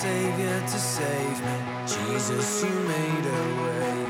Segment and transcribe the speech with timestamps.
[0.00, 1.56] Savior to save me.
[1.86, 4.09] Jesus, you made a way.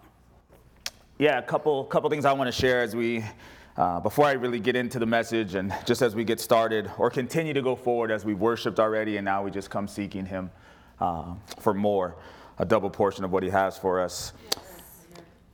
[1.21, 3.23] yeah, a couple couple things I want to share as we
[3.77, 7.11] uh, before I really get into the message and just as we get started or
[7.11, 10.49] continue to go forward as we've worshipped already and now we just come seeking Him
[10.99, 12.15] uh, for more,
[12.57, 14.33] a double portion of what He has for us.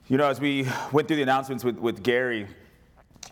[0.07, 2.47] You know, as we went through the announcements with, with Gary,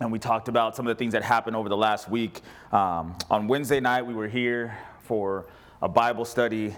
[0.01, 2.41] and we talked about some of the things that happened over the last week.
[2.73, 5.45] Um, on Wednesday night, we were here for
[5.81, 6.75] a Bible study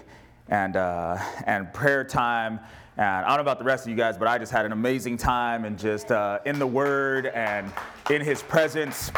[0.48, 2.60] and, uh, and prayer time.
[2.98, 4.72] And I don't know about the rest of you guys, but I just had an
[4.72, 7.72] amazing time and just uh, in the Word and
[8.10, 9.12] in His presence.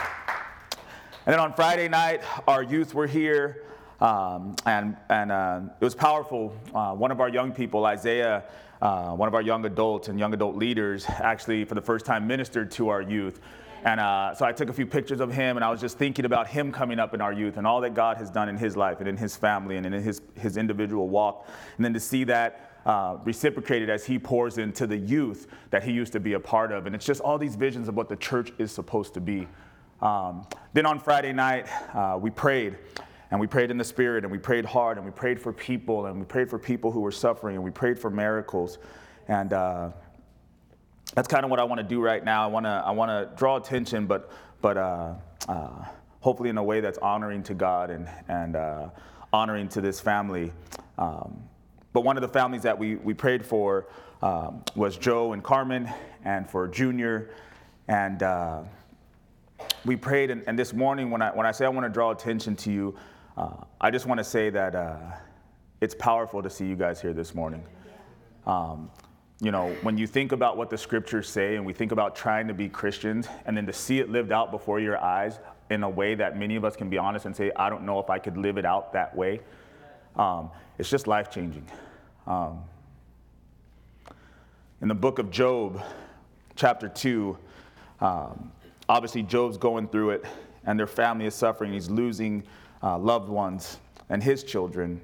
[1.24, 3.64] And then on Friday night, our youth were here,
[4.02, 6.54] um, and, and uh, it was powerful.
[6.74, 8.44] Uh, one of our young people, Isaiah,
[8.82, 12.26] uh, one of our young adults and young adult leaders, actually for the first time
[12.26, 13.40] ministered to our youth.
[13.84, 16.26] And uh, so I took a few pictures of him, and I was just thinking
[16.26, 18.76] about him coming up in our youth and all that God has done in his
[18.76, 21.48] life and in his family and in his, his individual walk.
[21.78, 25.92] And then to see that uh, reciprocated as he pours into the youth that he
[25.92, 26.86] used to be a part of.
[26.86, 29.46] And it's just all these visions of what the church is supposed to be.
[30.00, 32.78] Um, then on Friday night, uh, we prayed.
[33.30, 36.06] And we prayed in the Spirit, and we prayed hard, and we prayed for people,
[36.06, 38.78] and we prayed for people who were suffering, and we prayed for miracles.
[39.28, 39.90] And uh,
[41.14, 42.42] that's kind of what I want to do right now.
[42.44, 45.14] I want to I want to draw attention, but but uh,
[45.48, 45.84] uh,
[46.20, 48.88] hopefully in a way that's honoring to God and and uh,
[49.32, 50.52] honoring to this family.
[50.98, 51.42] Um,
[51.92, 53.86] but one of the families that we we prayed for
[54.22, 55.88] um, was Joe and Carmen,
[56.24, 57.30] and for Junior,
[57.88, 58.62] and uh,
[59.84, 60.30] we prayed.
[60.30, 62.72] And, and, this morning, when I when I say I want to draw attention to
[62.72, 62.96] you,
[63.36, 64.96] uh, I just want to say that uh,
[65.80, 67.64] it's powerful to see you guys here this morning.
[68.46, 68.90] Um,
[69.40, 72.46] you know, when you think about what the scriptures say and we think about trying
[72.48, 75.38] to be Christians and then to see it lived out before your eyes
[75.70, 77.98] in a way that many of us can be honest and say, I don't know
[78.00, 79.40] if I could live it out that way,
[80.16, 80.50] um,
[80.80, 81.66] it's just life changing.
[82.26, 82.60] Um,
[84.80, 85.82] in the book of Job,
[86.56, 87.36] chapter 2,
[88.00, 88.50] um,
[88.88, 90.24] obviously Job's going through it
[90.64, 91.74] and their family is suffering.
[91.74, 92.44] He's losing
[92.82, 93.76] uh, loved ones
[94.08, 95.02] and his children.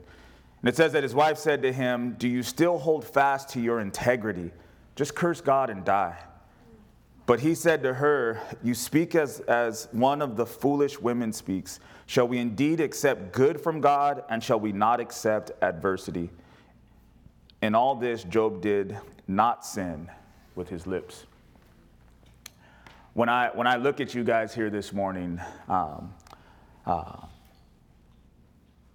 [0.63, 3.61] And it says that his wife said to him, Do you still hold fast to
[3.61, 4.53] your integrity?
[4.95, 6.17] Just curse God and die.
[7.27, 11.81] But he said to her, You speak as, as one of the foolish women speaks.
[12.07, 16.31] Shall we indeed accept good from God, and shall we not accept adversity?
[17.63, 18.97] In all this, Job did
[19.27, 20.09] not sin
[20.55, 21.27] with his lips.
[23.15, 26.15] When I, when I look at you guys here this morning, um,
[26.85, 27.17] uh,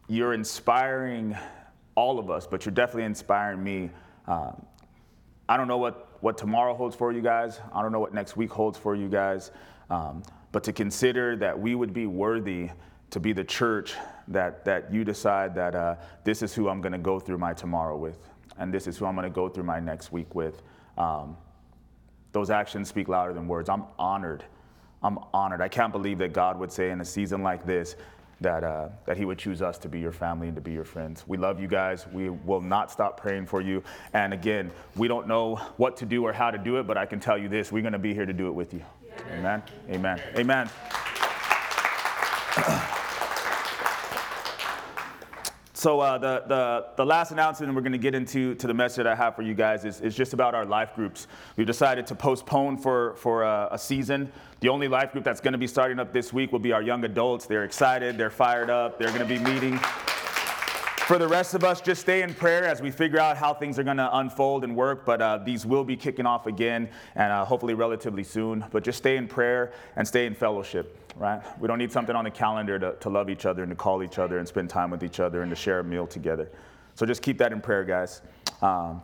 [0.08, 1.36] you're inspiring
[1.96, 3.90] all of us, but you're definitely inspiring me.
[4.28, 4.66] Um,
[5.50, 7.60] I don't know what, what tomorrow holds for you guys.
[7.74, 9.52] I don't know what next week holds for you guys.
[9.90, 12.70] Um, but to consider that we would be worthy
[13.12, 13.94] to be the church
[14.30, 17.54] that, that you decide that uh, this is who I'm going to go through my
[17.54, 18.18] tomorrow with,
[18.58, 20.62] and this is who I'm going to go through my next week with.
[20.98, 21.38] Um,
[22.32, 23.70] those actions speak louder than words.
[23.70, 24.46] I'm honored.
[25.04, 25.62] I'm honored.
[25.62, 27.96] I can't believe that God would say in a season like this
[28.40, 30.86] that, uh, that He would choose us to be your family and to be your
[30.86, 31.26] friends.
[31.28, 32.08] We love you guys.
[32.08, 33.84] We will not stop praying for you.
[34.14, 37.06] And again, we don't know what to do or how to do it, but I
[37.06, 38.84] can tell you this we're going to be here to do it with you.
[39.30, 39.38] Yeah.
[39.38, 39.64] Amen.
[39.90, 40.22] Amen.
[40.38, 40.70] Amen.
[45.82, 49.08] So uh, the, the, the last announcement we're going to get into to the message
[49.08, 51.26] I have for you guys is, is just about our life groups.
[51.56, 54.32] We've decided to postpone for, for a, a season.
[54.60, 56.84] The only life group that's going to be starting up this week will be our
[56.84, 57.48] young adults.
[57.48, 59.80] They're excited, they're fired up, they're going to be meeting.
[61.12, 63.78] For the rest of us, just stay in prayer as we figure out how things
[63.78, 65.06] are going to unfold and work.
[65.06, 68.64] But uh, these will be kicking off again, and uh, hopefully relatively soon.
[68.72, 71.42] But just stay in prayer and stay in fellowship, right?
[71.60, 74.04] We don't need something on the calendar to, to love each other and to call
[74.04, 76.50] each other and spend time with each other and to share a meal together.
[76.96, 78.22] So just keep that in prayer, guys.
[78.62, 79.02] Um,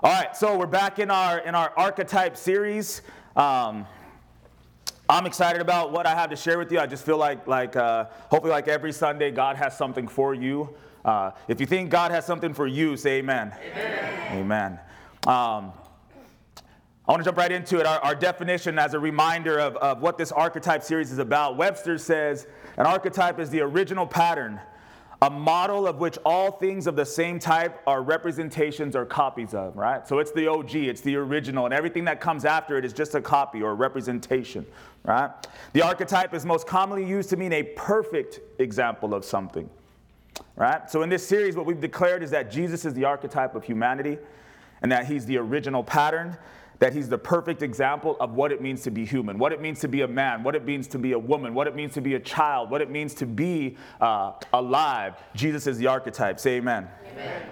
[0.00, 3.02] all right, so we're back in our in our archetype series.
[3.34, 3.84] Um,
[5.08, 6.78] I'm excited about what I have to share with you.
[6.78, 10.72] I just feel like, like uh, hopefully, like every Sunday, God has something for you.
[11.04, 13.52] Uh, if you think God has something for you, say amen.
[13.72, 14.32] Amen.
[14.32, 14.80] Amen.
[15.26, 15.72] Um,
[17.06, 17.86] I want to jump right into it.
[17.86, 21.98] Our, our, definition, as a reminder of, of what this archetype series is about, Webster
[21.98, 22.46] says
[22.76, 24.60] an archetype is the original pattern,
[25.20, 29.76] a model of which all things of the same type are representations or copies of,
[29.76, 30.06] right?
[30.06, 33.16] So it's the OG, it's the original, and everything that comes after it is just
[33.16, 34.64] a copy or a representation,
[35.02, 35.30] right?
[35.72, 39.68] The archetype is most commonly used to mean a perfect example of something,
[40.56, 40.90] right?
[40.90, 44.18] So in this series, what we've declared is that Jesus is the archetype of humanity
[44.82, 46.36] and that he's the original pattern
[46.82, 49.78] that he's the perfect example of what it means to be human, what it means
[49.78, 52.00] to be a man, what it means to be a woman, what it means to
[52.00, 55.14] be a child, what it means to be uh, alive.
[55.36, 56.40] Jesus is the archetype.
[56.40, 56.88] Say amen.
[57.12, 57.42] amen.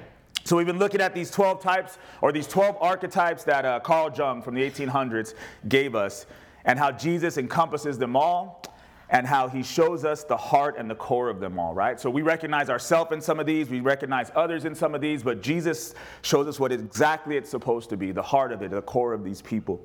[0.43, 4.11] So we've been looking at these 12 types or these 12 archetypes that uh, Carl
[4.13, 5.35] Jung from the 1800s
[5.69, 6.27] gave us
[6.65, 8.65] and how Jesus encompasses them all
[9.11, 12.01] and how he shows us the heart and the core of them all, right?
[12.01, 15.23] So we recognize ourselves in some of these, we recognize others in some of these,
[15.23, 18.83] but Jesus shows us what exactly it's supposed to be, the heart of it, the
[18.83, 19.81] core of these people.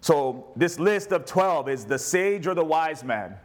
[0.00, 3.36] So this list of 12 is the sage or the wise man,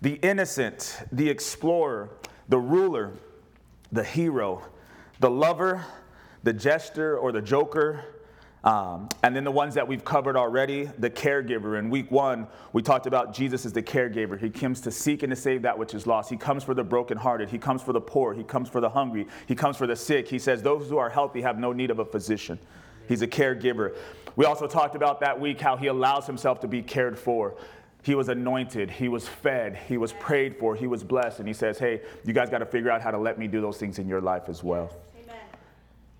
[0.00, 2.10] the innocent, the explorer,
[2.48, 3.12] the ruler,
[3.92, 4.62] the hero,
[5.20, 5.84] the lover,
[6.42, 8.04] the jester or the joker,
[8.64, 11.78] um, and then the ones that we've covered already, the caregiver.
[11.78, 14.38] In week one, we talked about Jesus as the caregiver.
[14.38, 16.28] He comes to seek and to save that which is lost.
[16.28, 17.48] He comes for the brokenhearted.
[17.48, 18.34] He comes for the poor.
[18.34, 19.28] He comes for the hungry.
[19.46, 20.28] He comes for the sick.
[20.28, 22.58] He says, Those who are healthy have no need of a physician.
[23.06, 23.96] He's a caregiver.
[24.34, 27.54] We also talked about that week how he allows himself to be cared for.
[28.02, 31.38] He was anointed, he was fed, he was prayed for, he was blessed.
[31.40, 33.60] And he says, Hey, you guys got to figure out how to let me do
[33.60, 34.90] those things in your life as well.
[35.22, 35.36] Amen.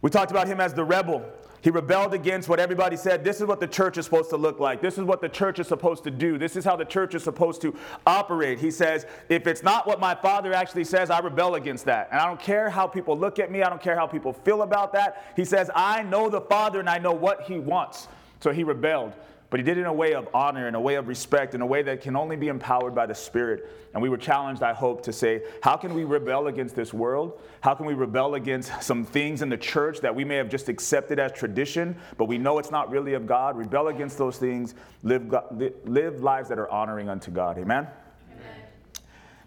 [0.02, 1.24] We talked about him as the rebel.
[1.60, 3.24] He rebelled against what everybody said.
[3.24, 4.80] This is what the church is supposed to look like.
[4.80, 6.38] This is what the church is supposed to do.
[6.38, 7.74] This is how the church is supposed to
[8.06, 8.58] operate.
[8.58, 12.08] He says, if it's not what my father actually says, I rebel against that.
[12.12, 14.62] And I don't care how people look at me, I don't care how people feel
[14.62, 15.32] about that.
[15.36, 18.08] He says, I know the father and I know what he wants.
[18.40, 19.14] So he rebelled.
[19.50, 21.62] But he did it in a way of honor, in a way of respect, in
[21.62, 23.70] a way that can only be empowered by the Spirit.
[23.94, 27.40] And we were challenged, I hope, to say, how can we rebel against this world?
[27.62, 30.68] How can we rebel against some things in the church that we may have just
[30.68, 33.56] accepted as tradition, but we know it's not really of God?
[33.56, 35.34] Rebel against those things, live,
[35.84, 37.56] live lives that are honoring unto God.
[37.56, 37.86] Amen?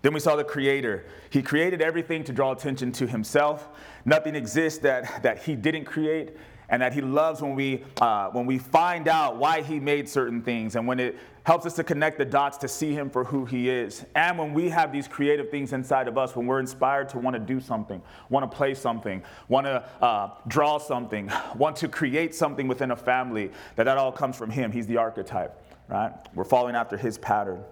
[0.02, 1.06] Then we saw the creator.
[1.30, 3.70] He created everything to draw attention to himself.
[4.04, 6.36] Nothing exists that, that he didn't create
[6.72, 10.42] and that he loves when we, uh, when we find out why he made certain
[10.42, 13.46] things and when it helps us to connect the dots to see him for who
[13.46, 14.06] he is.
[14.16, 17.34] And when we have these creative things inside of us, when we're inspired to want
[17.36, 22.34] to do something, want to play something, want to uh, draw something, want to create
[22.34, 24.72] something within a family, that that all comes from him.
[24.72, 26.14] He's the archetype, right?
[26.36, 27.64] We're following after his pattern.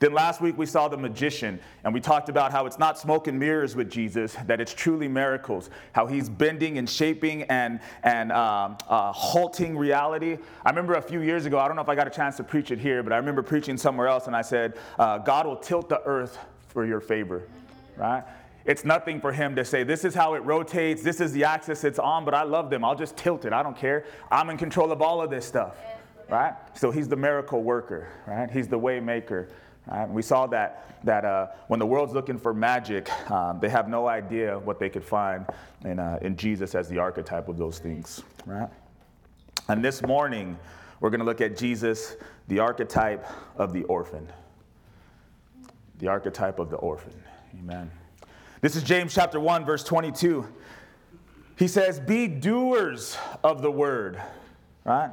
[0.00, 3.26] Then last week we saw the magician, and we talked about how it's not smoke
[3.26, 8.30] and mirrors with Jesus, that it's truly miracles, how he's bending and shaping and, and
[8.30, 10.38] um, uh, halting reality.
[10.64, 12.44] I remember a few years ago, I don't know if I got a chance to
[12.44, 15.56] preach it here, but I remember preaching somewhere else, and I said, uh, God will
[15.56, 16.38] tilt the earth
[16.68, 17.48] for your favor,
[17.96, 18.22] right?
[18.64, 21.82] It's nothing for him to say, this is how it rotates, this is the axis
[21.84, 22.84] it's on, but I love them.
[22.84, 23.52] I'll just tilt it.
[23.52, 24.04] I don't care.
[24.30, 25.76] I'm in control of all of this stuff,
[26.28, 26.54] right?
[26.74, 28.50] So he's the miracle worker, right?
[28.50, 29.48] He's the way maker.
[29.90, 30.08] Right?
[30.08, 34.06] We saw that, that uh, when the world's looking for magic, um, they have no
[34.06, 35.46] idea what they could find
[35.84, 38.22] in, uh, in Jesus as the archetype of those things.
[38.46, 38.68] Right?
[39.68, 40.58] And this morning,
[41.00, 42.16] we're going to look at Jesus,
[42.48, 43.26] the archetype
[43.56, 44.28] of the orphan.
[45.98, 47.14] The archetype of the orphan.
[47.58, 47.90] Amen.
[48.60, 50.46] This is James chapter 1, verse 22.
[51.56, 54.20] He says, Be doers of the word.
[54.84, 55.12] Right?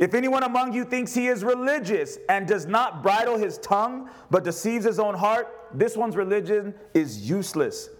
[0.00, 4.44] If anyone among you thinks he is religious and does not bridle his tongue, but
[4.44, 7.90] deceives his own heart, this one's religion is useless.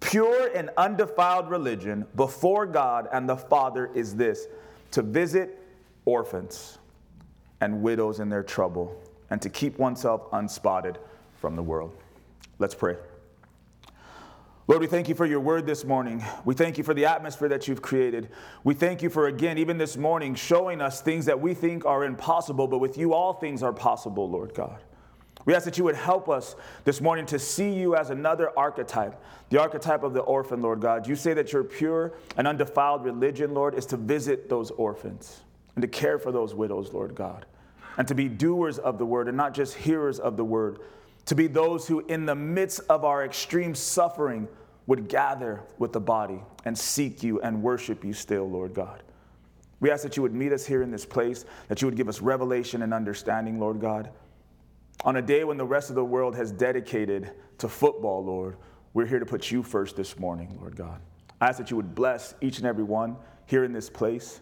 [0.00, 4.48] Pure and undefiled religion before God and the Father is this
[4.90, 5.60] to visit
[6.04, 6.78] orphans
[7.60, 10.98] and widows in their trouble, and to keep oneself unspotted
[11.40, 11.94] from the world.
[12.58, 12.96] Let's pray.
[14.68, 16.22] Lord, we thank you for your word this morning.
[16.44, 18.28] We thank you for the atmosphere that you've created.
[18.64, 22.04] We thank you for, again, even this morning, showing us things that we think are
[22.04, 24.78] impossible, but with you, all things are possible, Lord God.
[25.46, 29.18] We ask that you would help us this morning to see you as another archetype,
[29.48, 31.08] the archetype of the orphan, Lord God.
[31.08, 35.40] You say that your pure and undefiled religion, Lord, is to visit those orphans
[35.76, 37.46] and to care for those widows, Lord God,
[37.96, 40.80] and to be doers of the word and not just hearers of the word,
[41.28, 44.48] to be those who, in the midst of our extreme suffering,
[44.86, 49.02] would gather with the body and seek you and worship you still, Lord God.
[49.80, 52.08] We ask that you would meet us here in this place, that you would give
[52.08, 54.08] us revelation and understanding, Lord God.
[55.04, 58.56] On a day when the rest of the world has dedicated to football, Lord,
[58.94, 60.98] we're here to put you first this morning, Lord God.
[61.42, 64.40] I ask that you would bless each and every one here in this place,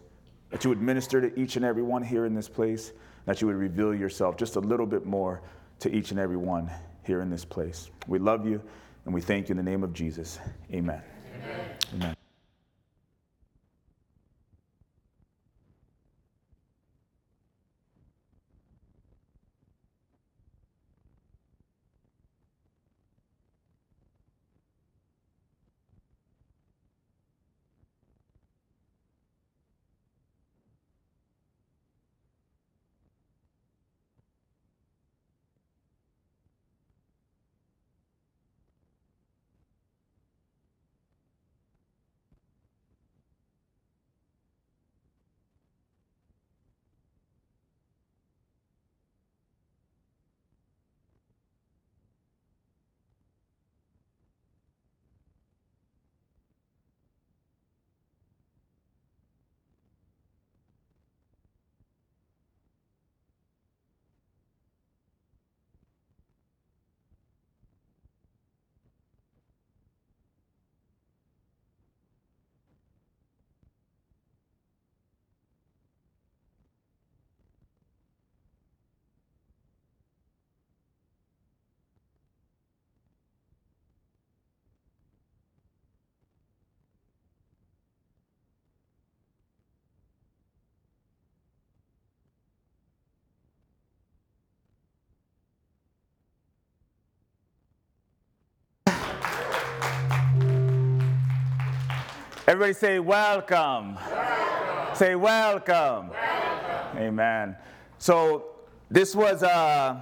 [0.50, 2.92] that you would minister to each and every one here in this place,
[3.24, 5.42] that you would reveal yourself just a little bit more
[5.80, 6.70] to each and every one
[7.04, 7.90] here in this place.
[8.06, 8.62] We love you
[9.04, 10.38] and we thank you in the name of Jesus.
[10.72, 11.02] Amen.
[11.34, 11.76] Amen.
[11.94, 12.16] Amen.
[102.48, 103.96] Everybody say welcome.
[103.96, 104.94] welcome.
[104.94, 106.10] Say welcome.
[106.10, 106.96] welcome.
[106.96, 107.56] Amen.
[107.98, 108.44] So
[108.88, 110.00] this was uh,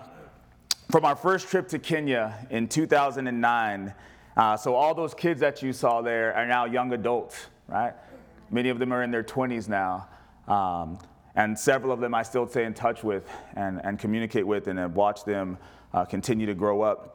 [0.90, 3.94] from our first trip to Kenya in 2009.
[4.36, 7.94] Uh, so all those kids that you saw there are now young adults, right?
[8.50, 10.06] Many of them are in their 20s now.
[10.46, 10.98] Um,
[11.36, 14.94] and several of them I still stay in touch with and, and communicate with and
[14.94, 15.56] watched them
[15.94, 17.13] uh, continue to grow up.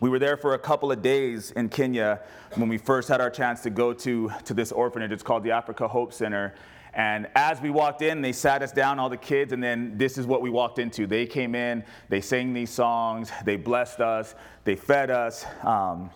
[0.00, 2.20] We were there for a couple of days in Kenya
[2.54, 5.10] when we first had our chance to go to, to this orphanage.
[5.10, 6.54] It's called the Africa Hope Center.
[6.94, 10.16] And as we walked in, they sat us down, all the kids, and then this
[10.16, 11.08] is what we walked into.
[11.08, 15.44] They came in, they sang these songs, they blessed us, they fed us.
[15.64, 16.10] Um,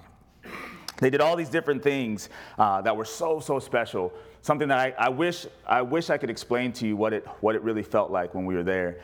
[0.99, 4.13] they did all these different things uh, that were so, so special.
[4.43, 7.57] Something that I, I, wish, I wish I could explain to you what it, what
[7.57, 9.01] it really felt like when we were there.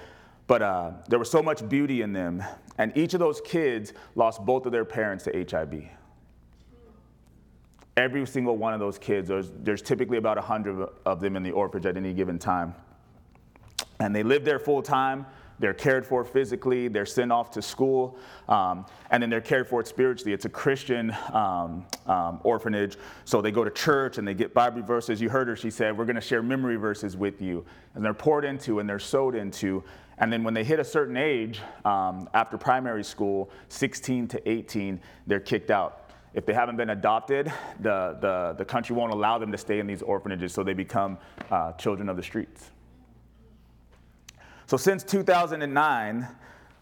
[0.46, 2.44] But uh, there was so much beauty in them.
[2.78, 5.84] And each of those kids lost both of their parents to HIV.
[7.96, 11.50] Every single one of those kids, there's, there's typically about 100 of them in the
[11.50, 12.74] orphanage at any given time.
[13.98, 15.26] And they live there full time.
[15.58, 18.16] They're cared for physically, they're sent off to school,
[18.48, 20.32] um, and then they're cared for spiritually.
[20.32, 24.82] It's a Christian um, um, orphanage, so they go to church and they get Bible
[24.82, 25.20] verses.
[25.20, 27.64] You heard her, she said, We're going to share memory verses with you.
[27.94, 29.82] And they're poured into and they're sowed into.
[30.18, 35.00] And then when they hit a certain age, um, after primary school, 16 to 18,
[35.26, 36.10] they're kicked out.
[36.34, 39.86] If they haven't been adopted, the, the, the country won't allow them to stay in
[39.86, 41.18] these orphanages, so they become
[41.50, 42.70] uh, children of the streets.
[44.68, 46.28] So since 2009,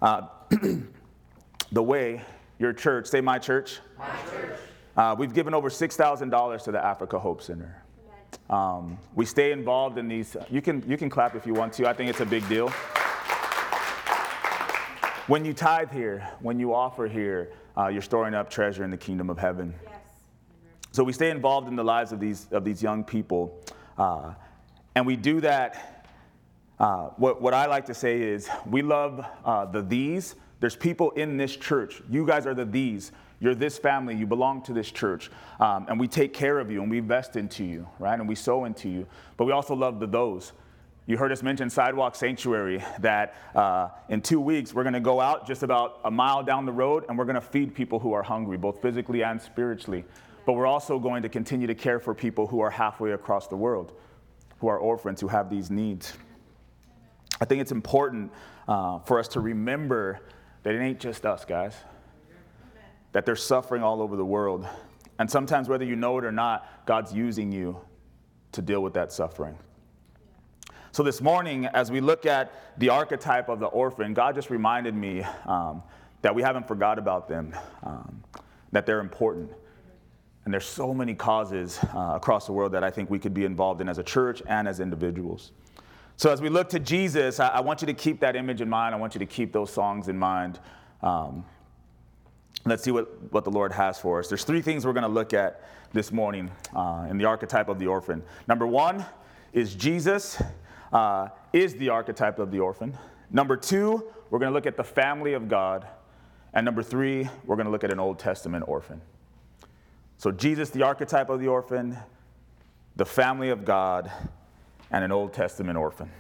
[0.02, 0.22] uh,
[1.72, 2.20] the way,
[2.58, 3.78] your church, say my church.
[3.96, 4.58] My church.
[4.96, 7.80] Uh, we've given over $6,000 to the Africa Hope Center.
[8.50, 10.36] Um, we stay involved in these.
[10.50, 11.88] You can, you can clap if you want to.
[11.88, 12.70] I think it's a big deal.
[15.28, 18.96] When you tithe here, when you offer here, uh, you're storing up treasure in the
[18.96, 19.72] kingdom of heaven.
[19.84, 19.92] Yes.
[20.90, 23.62] So we stay involved in the lives of these, of these young people.
[23.96, 24.34] Uh,
[24.96, 25.95] and we do that
[26.78, 30.34] uh, what, what I like to say is we love uh, the these.
[30.60, 32.02] There's people in this church.
[32.10, 33.12] You guys are the these.
[33.40, 34.14] You're this family.
[34.14, 35.30] You belong to this church.
[35.60, 38.18] Um, and we take care of you and we invest into you, right?
[38.18, 39.06] And we sow into you.
[39.36, 40.52] But we also love the those.
[41.08, 45.20] You heard us mention Sidewalk Sanctuary, that uh, in two weeks we're going to go
[45.20, 48.12] out just about a mile down the road and we're going to feed people who
[48.12, 50.04] are hungry, both physically and spiritually.
[50.46, 53.56] But we're also going to continue to care for people who are halfway across the
[53.56, 53.92] world,
[54.58, 56.14] who are orphans, who have these needs.
[57.40, 58.32] I think it's important
[58.66, 60.20] uh, for us to remember
[60.62, 61.74] that it ain't just us, guys,
[63.12, 64.66] that there's suffering all over the world.
[65.18, 67.80] And sometimes, whether you know it or not, God's using you
[68.52, 69.56] to deal with that suffering.
[70.92, 74.94] So, this morning, as we look at the archetype of the orphan, God just reminded
[74.94, 75.82] me um,
[76.22, 78.22] that we haven't forgot about them, um,
[78.72, 79.52] that they're important.
[80.44, 83.44] And there's so many causes uh, across the world that I think we could be
[83.44, 85.52] involved in as a church and as individuals.
[86.18, 88.70] So, as we look to Jesus, I, I want you to keep that image in
[88.70, 88.94] mind.
[88.94, 90.58] I want you to keep those songs in mind.
[91.02, 91.44] Um,
[92.64, 94.28] let's see what, what the Lord has for us.
[94.28, 97.78] There's three things we're going to look at this morning uh, in the archetype of
[97.78, 98.22] the orphan.
[98.48, 99.04] Number one
[99.52, 100.42] is Jesus
[100.92, 102.96] uh, is the archetype of the orphan.
[103.30, 105.86] Number two, we're going to look at the family of God.
[106.54, 109.02] And number three, we're going to look at an Old Testament orphan.
[110.16, 111.98] So, Jesus, the archetype of the orphan,
[112.96, 114.10] the family of God,
[114.90, 116.10] and an Old Testament orphan.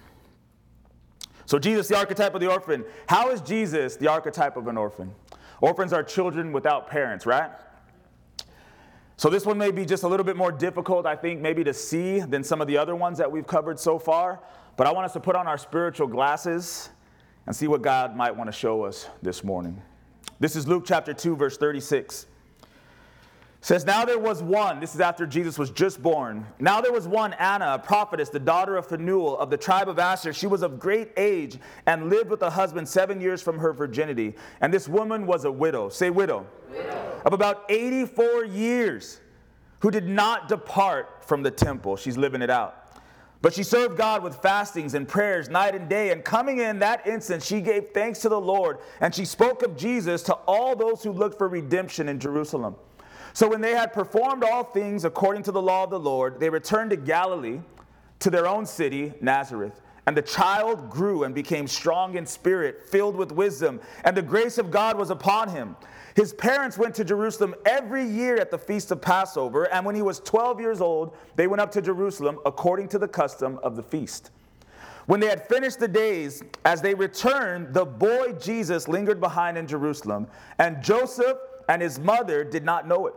[1.46, 2.84] So, Jesus, the archetype of the orphan.
[3.08, 5.14] How is Jesus the archetype of an orphan?
[5.60, 7.50] Orphans are children without parents, right?
[9.16, 11.72] So, this one may be just a little bit more difficult, I think, maybe to
[11.72, 14.40] see than some of the other ones that we've covered so far.
[14.76, 16.90] But I want us to put on our spiritual glasses
[17.46, 19.80] and see what God might want to show us this morning.
[20.40, 22.26] This is Luke chapter 2, verse 36
[23.66, 27.08] says now there was one this is after jesus was just born now there was
[27.08, 30.62] one anna a prophetess the daughter of phanuel of the tribe of asher she was
[30.62, 34.86] of great age and lived with a husband seven years from her virginity and this
[34.86, 37.20] woman was a widow say widow, widow.
[37.24, 39.20] of about 84 years
[39.80, 42.84] who did not depart from the temple she's living it out
[43.42, 46.10] but she served God with fastings and prayers night and day.
[46.10, 48.78] And coming in that instant, she gave thanks to the Lord.
[49.00, 52.76] And she spoke of Jesus to all those who looked for redemption in Jerusalem.
[53.36, 56.48] So when they had performed all things according to the law of the Lord, they
[56.48, 57.60] returned to Galilee,
[58.20, 59.82] to their own city, Nazareth.
[60.06, 64.56] And the child grew and became strong in spirit, filled with wisdom, and the grace
[64.56, 65.76] of God was upon him.
[66.14, 70.00] His parents went to Jerusalem every year at the feast of Passover, and when he
[70.00, 73.82] was 12 years old, they went up to Jerusalem according to the custom of the
[73.82, 74.30] feast.
[75.04, 79.66] When they had finished the days, as they returned, the boy Jesus lingered behind in
[79.66, 80.26] Jerusalem,
[80.58, 81.36] and Joseph
[81.68, 83.14] and his mother did not know it.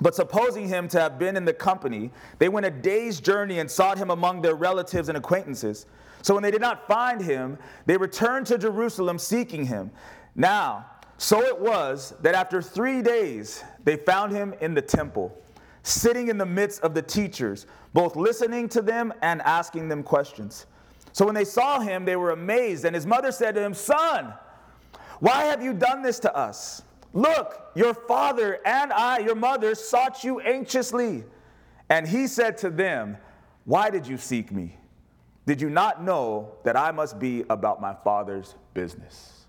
[0.00, 3.70] But supposing him to have been in the company, they went a day's journey and
[3.70, 5.86] sought him among their relatives and acquaintances.
[6.22, 9.90] So when they did not find him, they returned to Jerusalem seeking him.
[10.34, 10.86] Now,
[11.18, 15.36] so it was that after three days, they found him in the temple,
[15.82, 20.66] sitting in the midst of the teachers, both listening to them and asking them questions.
[21.12, 22.84] So when they saw him, they were amazed.
[22.84, 24.32] And his mother said to him, Son,
[25.18, 26.82] why have you done this to us?
[27.12, 31.24] Look, your father and I, your mother, sought you anxiously.
[31.88, 33.16] And he said to them,
[33.64, 34.76] Why did you seek me?
[35.46, 39.46] Did you not know that I must be about my father's business?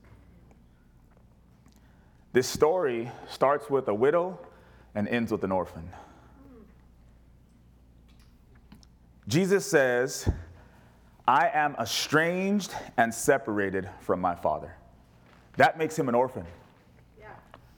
[2.34, 4.39] This story starts with a widow
[4.95, 5.88] and ends with an orphan.
[9.28, 10.28] Jesus says,
[11.28, 14.76] I am estranged and separated from my father.
[15.58, 16.45] That makes him an orphan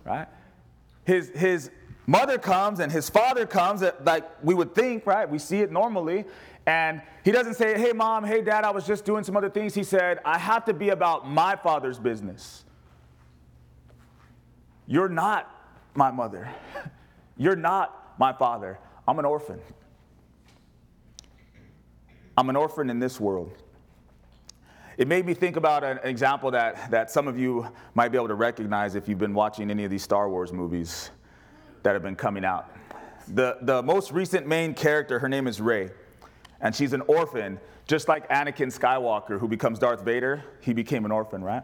[0.06, 0.28] right?
[1.06, 1.72] His, his
[2.06, 5.30] mother comes and his father comes, like we would think, right?
[5.30, 6.26] We see it normally.
[6.66, 9.74] And he doesn't say, hey, mom, hey, dad, I was just doing some other things.
[9.74, 12.64] He said, I have to be about my father's business.
[14.88, 15.50] You're not
[15.94, 16.50] my mother.
[17.38, 18.80] You're not my father.
[19.08, 19.60] I'm an orphan.
[22.38, 23.63] I'm an orphan in this world.
[24.98, 28.28] It made me think about an example that, that some of you might be able
[28.28, 31.10] to recognize if you've been watching any of these Star Wars movies
[31.82, 32.76] that have been coming out.
[33.30, 35.90] The, the most recent main character, her name is Rey,
[36.62, 40.44] and she's an orphan, just like Anakin Skywalker, who becomes Darth Vader.
[40.62, 41.64] He became an orphan, right?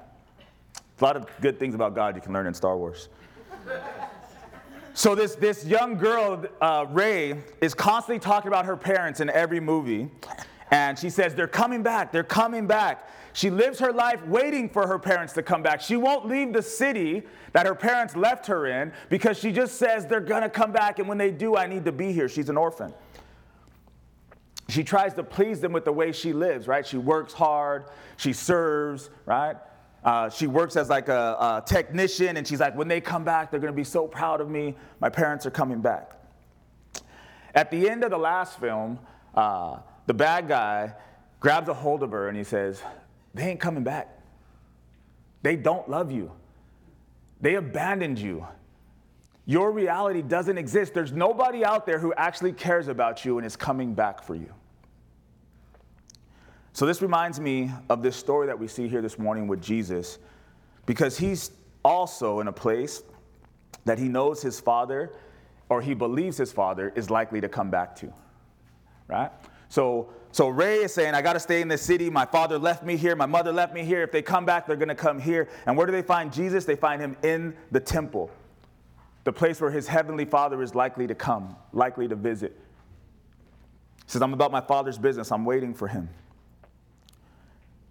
[0.99, 3.09] A lot of good things about God you can learn in Star Wars.
[4.93, 9.59] so this, this young girl, uh, Rey, is constantly talking about her parents in every
[9.59, 10.09] movie.
[10.71, 13.09] And she says, They're coming back, they're coming back.
[13.33, 15.81] She lives her life waiting for her parents to come back.
[15.81, 20.05] She won't leave the city that her parents left her in because she just says
[20.05, 22.27] they're gonna come back, and when they do, I need to be here.
[22.27, 22.93] She's an orphan.
[24.67, 26.85] She tries to please them with the way she lives, right?
[26.85, 27.85] She works hard,
[28.17, 29.55] she serves, right?
[30.03, 33.51] Uh, she works as like a, a technician, and she's like, when they come back,
[33.51, 34.75] they're gonna be so proud of me.
[34.99, 36.13] My parents are coming back.
[37.55, 38.99] At the end of the last film,
[39.33, 40.91] uh, the bad guy
[41.39, 42.81] grabs a hold of her and he says,
[43.35, 44.09] They ain't coming back.
[45.43, 46.31] They don't love you.
[47.41, 48.47] They abandoned you.
[49.45, 50.95] Your reality doesn't exist.
[50.95, 54.51] There's nobody out there who actually cares about you and is coming back for you.
[56.73, 60.17] So, this reminds me of this story that we see here this morning with Jesus
[60.87, 61.51] because he's
[61.85, 63.03] also in a place
[63.85, 65.13] that he knows his father
[65.69, 68.11] or he believes his father is likely to come back to.
[69.07, 69.29] Right?
[69.69, 72.09] So so Rey is saying, I got to stay in this city.
[72.09, 73.15] My father left me here.
[73.15, 74.03] My mother left me here.
[74.03, 75.49] If they come back, they're going to come here.
[75.65, 76.65] And where do they find Jesus?
[76.65, 78.29] They find him in the temple,
[79.23, 82.55] the place where his heavenly father is likely to come, likely to visit.
[84.05, 85.31] He says, I'm about my father's business.
[85.31, 86.09] I'm waiting for him.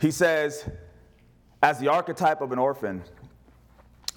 [0.00, 0.68] He says,
[1.60, 3.02] as the archetype of an orphan,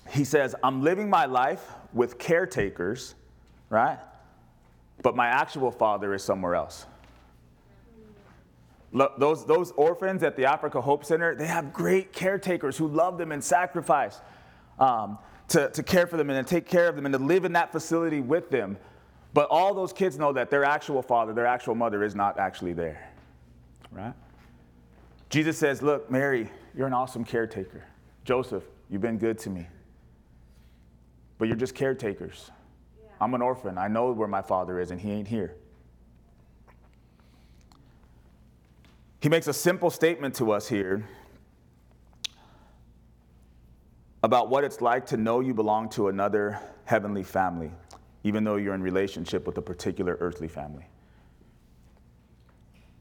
[0.09, 3.15] he says, I'm living my life with caretakers,
[3.69, 3.97] right?
[5.01, 6.85] But my actual father is somewhere else.
[8.93, 13.31] Those, those orphans at the Africa Hope Center, they have great caretakers who love them
[13.31, 14.19] and sacrifice
[14.79, 17.45] um, to, to care for them and to take care of them and to live
[17.45, 18.77] in that facility with them.
[19.33, 22.73] But all those kids know that their actual father, their actual mother is not actually
[22.73, 23.13] there,
[23.91, 24.13] right?
[25.29, 27.85] Jesus says, Look, Mary, you're an awesome caretaker.
[28.25, 29.67] Joseph, you've been good to me.
[31.37, 32.51] But you're just caretakers.
[33.01, 33.09] Yeah.
[33.21, 33.77] I'm an orphan.
[33.77, 35.55] I know where my father is, and he ain't here.
[39.21, 41.07] He makes a simple statement to us here
[44.23, 47.71] about what it's like to know you belong to another heavenly family,
[48.23, 50.87] even though you're in relationship with a particular earthly family.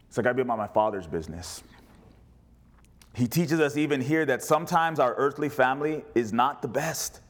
[0.09, 1.62] It's like I've been about my father's business.
[3.14, 7.22] He teaches us even here that sometimes our earthly family is not the best.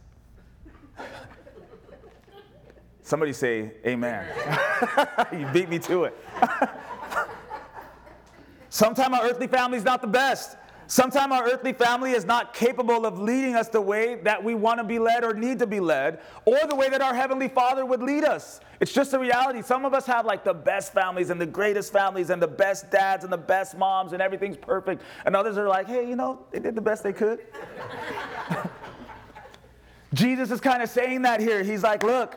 [3.02, 4.26] Somebody say, Amen.
[5.32, 6.16] you beat me to it.
[8.70, 10.56] Sometimes our earthly family is not the best.
[10.86, 14.78] Sometimes our earthly family is not capable of leading us the way that we want
[14.78, 17.86] to be led or need to be led, or the way that our Heavenly Father
[17.86, 18.60] would lead us.
[18.80, 19.62] It's just a reality.
[19.62, 22.90] Some of us have like the best families and the greatest families and the best
[22.90, 25.02] dads and the best moms and everything's perfect.
[25.26, 27.40] And others are like, hey, you know, they did the best they could.
[30.14, 31.62] Jesus is kind of saying that here.
[31.62, 32.36] He's like, look,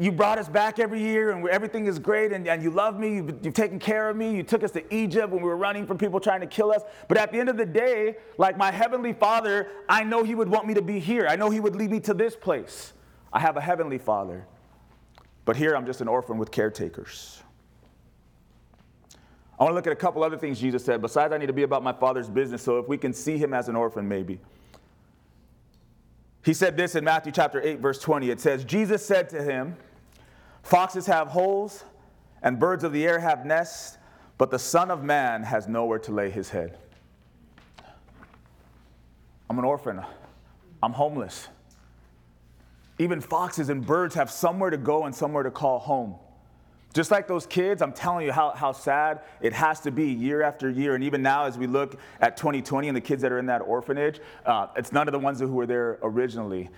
[0.00, 3.16] you brought us back every year and everything is great and, and you love me.
[3.16, 4.36] You've, you've, taken care of me.
[4.36, 6.82] You took us to Egypt when we were running from people trying to kill us.
[7.08, 10.48] But at the end of the day, like my heavenly father, I know he would
[10.48, 11.26] want me to be here.
[11.26, 12.92] I know he would lead me to this place.
[13.32, 14.46] I have a heavenly father.
[15.44, 17.42] But here I'm just an orphan with caretakers.
[19.58, 21.02] I want to look at a couple other things Jesus said.
[21.02, 22.62] Besides, I need to be about my father's business.
[22.62, 24.38] So if we can see him as an orphan, maybe.
[26.44, 28.30] He said this in Matthew chapter 8, verse 20.
[28.30, 29.76] It says, Jesus said to him,
[30.68, 31.82] Foxes have holes,
[32.42, 33.96] and birds of the air have nests,
[34.36, 36.76] but the Son of Man has nowhere to lay his head.
[39.48, 40.02] I'm an orphan.
[40.82, 41.48] I'm homeless.
[42.98, 46.16] Even foxes and birds have somewhere to go and somewhere to call home.
[46.92, 50.42] Just like those kids, I'm telling you how, how sad it has to be year
[50.42, 50.94] after year.
[50.94, 53.62] And even now, as we look at 2020 and the kids that are in that
[53.62, 56.68] orphanage, uh, it's none of the ones who were there originally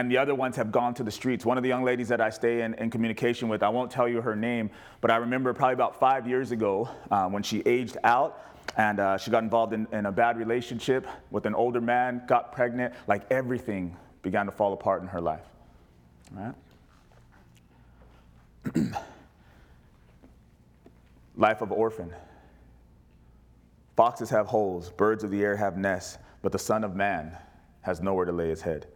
[0.00, 1.44] and the other ones have gone to the streets.
[1.44, 4.08] One of the young ladies that I stay in, in communication with, I won't tell
[4.08, 4.70] you her name,
[5.02, 8.42] but I remember probably about five years ago uh, when she aged out
[8.78, 12.50] and uh, she got involved in, in, a bad relationship with an older man, got
[12.50, 15.44] pregnant, like everything began to fall apart in her life.
[21.36, 22.10] Life of orphan.
[23.96, 27.36] Foxes have holes, birds of the air have nests, but the Son of Man
[27.82, 28.86] has nowhere to lay his head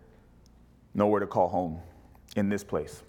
[0.94, 1.80] nowhere to call home
[2.36, 3.02] in this place.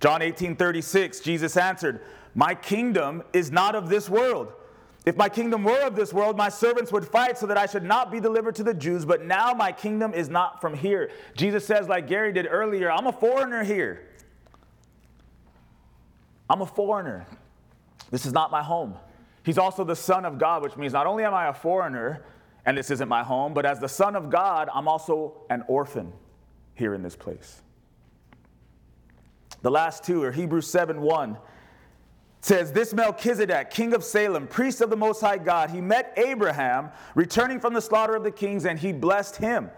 [0.00, 2.00] John 18 36, Jesus answered,
[2.34, 4.52] My kingdom is not of this world.
[5.04, 7.82] If my kingdom were of this world, my servants would fight so that I should
[7.82, 11.10] not be delivered to the Jews, but now my kingdom is not from here.
[11.36, 14.08] Jesus says, like Gary did earlier, I'm a foreigner here.
[16.48, 17.26] I'm a foreigner.
[18.10, 18.94] This is not my home.
[19.44, 22.24] He's also the Son of God, which means not only am I a foreigner,
[22.64, 26.12] and this isn't my home, but as the Son of God, I'm also an orphan
[26.82, 27.62] here in this place.
[29.62, 31.38] The last two are Hebrews 7 1
[32.40, 36.90] says, This Melchizedek, king of Salem, priest of the Most High God, he met Abraham
[37.14, 39.70] returning from the slaughter of the kings, and he blessed him.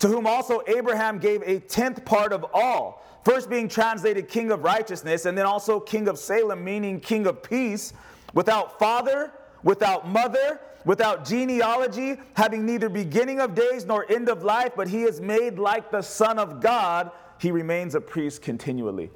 [0.00, 4.64] To whom also Abraham gave a tenth part of all, first being translated king of
[4.64, 7.92] righteousness, and then also king of Salem, meaning king of peace,
[8.34, 14.72] without father, without mother, without genealogy, having neither beginning of days nor end of life,
[14.76, 19.10] but he is made like the Son of God, he remains a priest continually.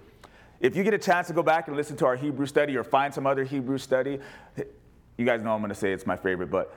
[0.60, 2.84] If you get a chance to go back and listen to our Hebrew study or
[2.84, 4.20] find some other Hebrew study,
[5.16, 6.74] you guys know I'm going to say it's my favorite, but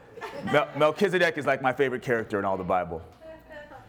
[0.78, 3.02] Melchizedek is like my favorite character in all the Bible.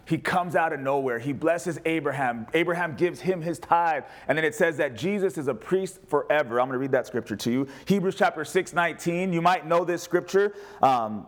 [0.07, 1.19] He comes out of nowhere.
[1.19, 2.47] He blesses Abraham.
[2.55, 4.05] Abraham gives him his tithe.
[4.29, 6.61] And then it says that Jesus is a priest forever.
[6.61, 7.67] I'm going to read that scripture to you.
[7.87, 9.33] Hebrews chapter 6, 19.
[9.33, 10.55] You might know this scripture.
[10.81, 11.27] Um,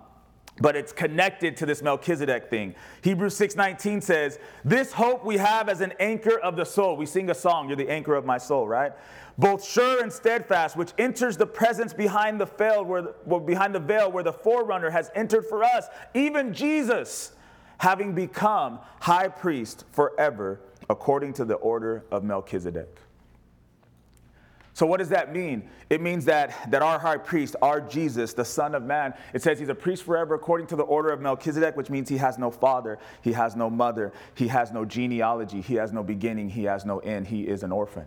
[0.61, 2.75] but it's connected to this Melchizedek thing.
[3.03, 7.31] Hebrews 6:19 says, "This hope we have as an anchor of the soul." We sing
[7.31, 8.93] a song, "You're the anchor of my soul," right?
[9.38, 13.81] Both sure and steadfast, which enters the presence behind the veil, where well, behind the
[13.81, 17.33] veil, where the forerunner has entered for us, even Jesus,
[17.79, 20.61] having become high priest forever,
[20.91, 22.99] according to the order of Melchizedek.
[24.79, 25.69] So, what does that mean?
[25.91, 29.59] It means that, that our high priest, our Jesus, the Son of Man, it says
[29.59, 32.53] he's a priest forever according to the order of Melchizedek, which means he has no
[32.53, 36.85] father, he has no mother, he has no genealogy, he has no beginning, he has
[36.85, 38.07] no end, he is an orphan.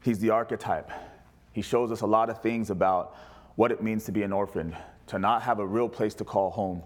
[0.00, 0.92] He's the archetype.
[1.50, 3.16] He shows us a lot of things about
[3.56, 4.76] what it means to be an orphan,
[5.08, 6.82] to not have a real place to call home,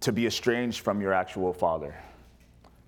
[0.00, 1.94] to be estranged from your actual father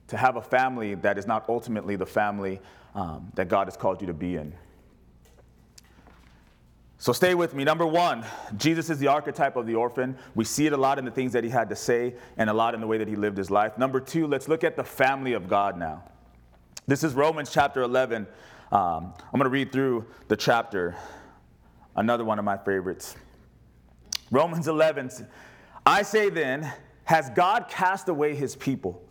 [0.08, 2.60] to have a family that is not ultimately the family
[2.94, 4.52] um, that God has called you to be in.
[7.00, 7.62] So stay with me.
[7.62, 8.24] Number one,
[8.56, 10.18] Jesus is the archetype of the orphan.
[10.34, 12.52] We see it a lot in the things that he had to say and a
[12.52, 13.78] lot in the way that he lived his life.
[13.78, 16.02] Number two, let's look at the family of God now.
[16.88, 18.26] This is Romans chapter 11.
[18.72, 20.96] Um, I'm going to read through the chapter,
[21.94, 23.14] another one of my favorites.
[24.30, 25.10] Romans 11.
[25.86, 26.70] I say then,
[27.04, 29.02] has God cast away his people?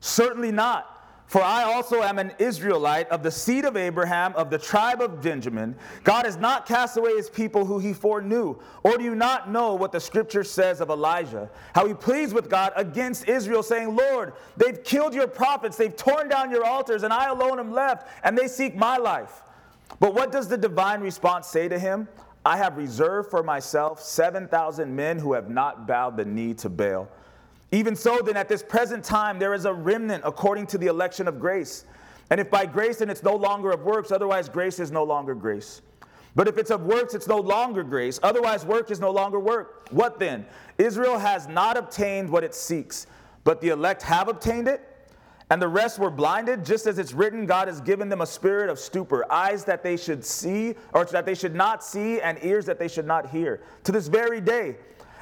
[0.00, 0.92] Certainly not.
[1.26, 5.20] For I also am an Israelite of the seed of Abraham, of the tribe of
[5.20, 5.74] Benjamin.
[6.04, 8.56] God has not cast away his people who he foreknew.
[8.84, 11.50] Or do you not know what the scripture says of Elijah?
[11.74, 16.28] How he pleads with God against Israel, saying, Lord, they've killed your prophets, they've torn
[16.28, 19.42] down your altars, and I alone am left, and they seek my life.
[19.98, 22.06] But what does the divine response say to him?
[22.46, 27.08] I have reserved for myself 7,000 men who have not bowed the knee to Baal.
[27.72, 31.26] Even so, then, at this present time, there is a remnant according to the election
[31.26, 31.86] of grace.
[32.30, 35.34] And if by grace, then it's no longer of works, otherwise, grace is no longer
[35.34, 35.82] grace.
[36.36, 39.88] But if it's of works, it's no longer grace, otherwise, work is no longer work.
[39.90, 40.46] What then?
[40.78, 43.08] Israel has not obtained what it seeks,
[43.42, 44.95] but the elect have obtained it,
[45.48, 48.68] and the rest were blinded, just as it's written, God has given them a spirit
[48.68, 52.66] of stupor, eyes that they should see, or that they should not see, and ears
[52.66, 53.62] that they should not hear.
[53.84, 54.76] To this very day,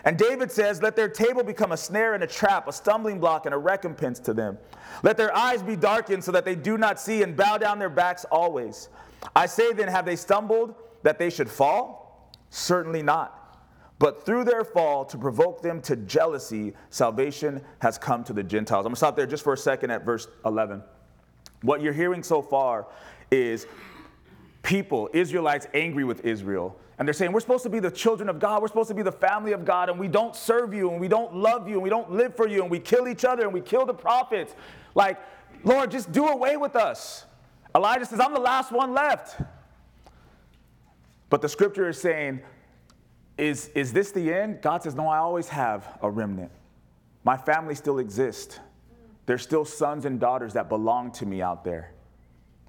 [0.05, 3.45] and David says, Let their table become a snare and a trap, a stumbling block
[3.45, 4.59] and a recompense to them.
[5.03, 7.91] Let their eyes be darkened so that they do not see and bow down their
[7.91, 8.89] backs always.
[9.37, 12.31] I say then, have they stumbled that they should fall?
[12.51, 13.44] Certainly not.
[13.99, 18.85] But through their fall, to provoke them to jealousy, salvation has come to the Gentiles.
[18.85, 20.83] I'm gonna stop there just for a second at verse 11.
[21.63, 22.87] What you're hearing so far
[23.31, 23.67] is
[24.63, 28.39] people, Israelites, angry with Israel and they're saying, We're supposed to be the children of
[28.39, 28.63] God.
[28.63, 29.89] We're supposed to be the family of God.
[29.89, 30.91] And we don't serve you.
[30.91, 31.75] And we don't love you.
[31.75, 32.63] And we don't live for you.
[32.63, 33.43] And we kill each other.
[33.43, 34.55] And we kill the prophets.
[34.95, 35.19] Like,
[35.65, 37.25] Lord, just do away with us.
[37.75, 39.41] Elijah says, I'm the last one left.
[41.31, 42.41] But the scripture is saying,
[43.37, 44.62] is, is this the end?
[44.62, 46.51] God says, No, I always have a remnant.
[47.25, 48.61] My family still exists.
[49.27, 51.92] There's still sons and daughters that belong to me out there.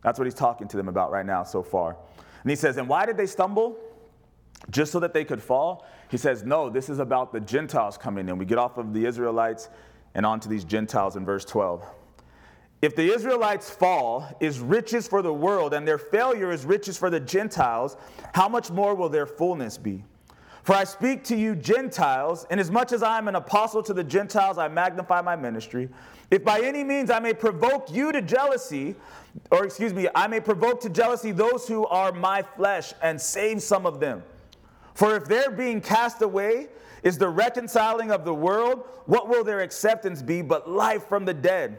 [0.01, 1.97] That's what he's talking to them about right now so far.
[2.43, 3.77] And he says, And why did they stumble?
[4.71, 5.85] just so that they could fall?
[6.09, 8.37] He says, no, this is about the Gentiles coming in.
[8.37, 9.69] We get off of the Israelites
[10.13, 11.83] and onto these Gentiles in verse 12.
[12.81, 17.09] If the Israelites' fall is riches for the world and their failure is riches for
[17.09, 17.97] the Gentiles,
[18.33, 20.03] how much more will their fullness be?
[20.65, 24.57] For I speak to you, Gentiles, inasmuch as I am an apostle to the Gentiles,
[24.57, 25.89] I magnify my ministry.
[26.31, 28.95] If by any means I may provoke you to jealousy,
[29.51, 33.61] or excuse me, I may provoke to jealousy those who are my flesh and save
[33.61, 34.23] some of them.
[34.95, 36.69] For if their being cast away
[37.03, 41.33] is the reconciling of the world, what will their acceptance be but life from the
[41.35, 41.77] dead?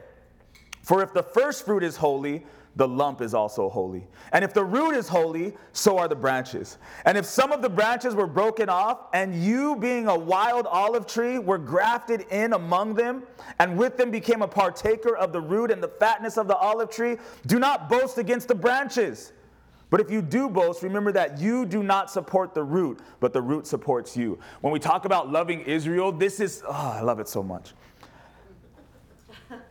[0.83, 2.47] For if the first fruit is holy,
[2.77, 4.07] the lump is also holy.
[4.33, 6.77] And if the root is holy, so are the branches.
[7.07, 11.07] And if some of the branches were broken off, and you, being a wild olive
[11.07, 13.23] tree, were grafted in among them,
[13.59, 16.91] and with them became a partaker of the root and the fatness of the olive
[16.91, 19.33] tree, do not boast against the branches.
[19.89, 23.41] But if you do boast, remember that you do not support the root, but the
[23.41, 24.39] root supports you.
[24.61, 27.73] When we talk about loving Israel, this is, oh, I love it so much.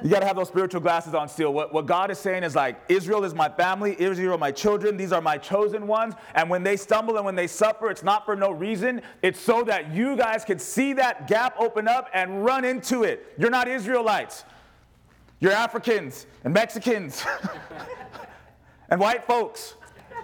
[0.04, 1.54] You got to have those spiritual glasses on still.
[1.54, 5.12] What, what God is saying is like, Israel is my family, Israel my children, these
[5.12, 6.14] are my chosen ones.
[6.34, 9.02] And when they stumble and when they suffer, it's not for no reason.
[9.22, 13.34] It's so that you guys can see that gap open up and run into it.
[13.38, 14.46] You're not Israelites,
[15.40, 17.26] you're Africans and Mexicans
[18.90, 19.76] and white folks.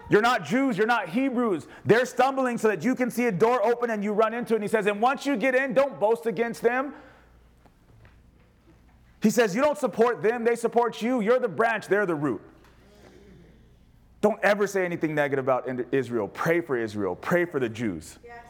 [0.09, 1.67] You're not Jews, you're not Hebrews.
[1.85, 4.57] They're stumbling so that you can see a door open and you run into it.
[4.57, 6.93] And he says, and once you get in, don't boast against them.
[9.21, 11.21] He says, You don't support them, they support you.
[11.21, 12.41] You're the branch, they're the root.
[14.21, 16.27] Don't ever say anything negative about Israel.
[16.27, 18.19] Pray for Israel, pray for the Jews.
[18.23, 18.45] Yes.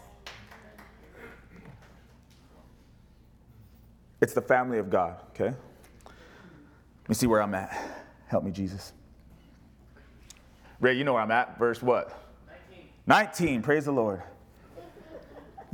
[4.21, 5.55] It's the family of God, okay?
[6.05, 7.75] Let me see where I'm at.
[8.27, 8.93] Help me, Jesus.
[10.79, 11.57] Rey, you know where I'm at.
[11.57, 12.09] Verse what?
[12.69, 12.89] 19.
[13.07, 13.61] 19.
[13.61, 14.21] Praise the Lord.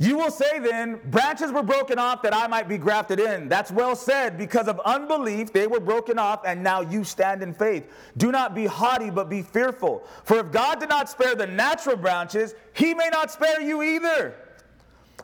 [0.00, 3.48] You will say then, branches were broken off that I might be grafted in.
[3.48, 4.38] That's well said.
[4.38, 7.90] Because of unbelief, they were broken off, and now you stand in faith.
[8.16, 10.04] Do not be haughty, but be fearful.
[10.22, 14.36] For if God did not spare the natural branches, he may not spare you either.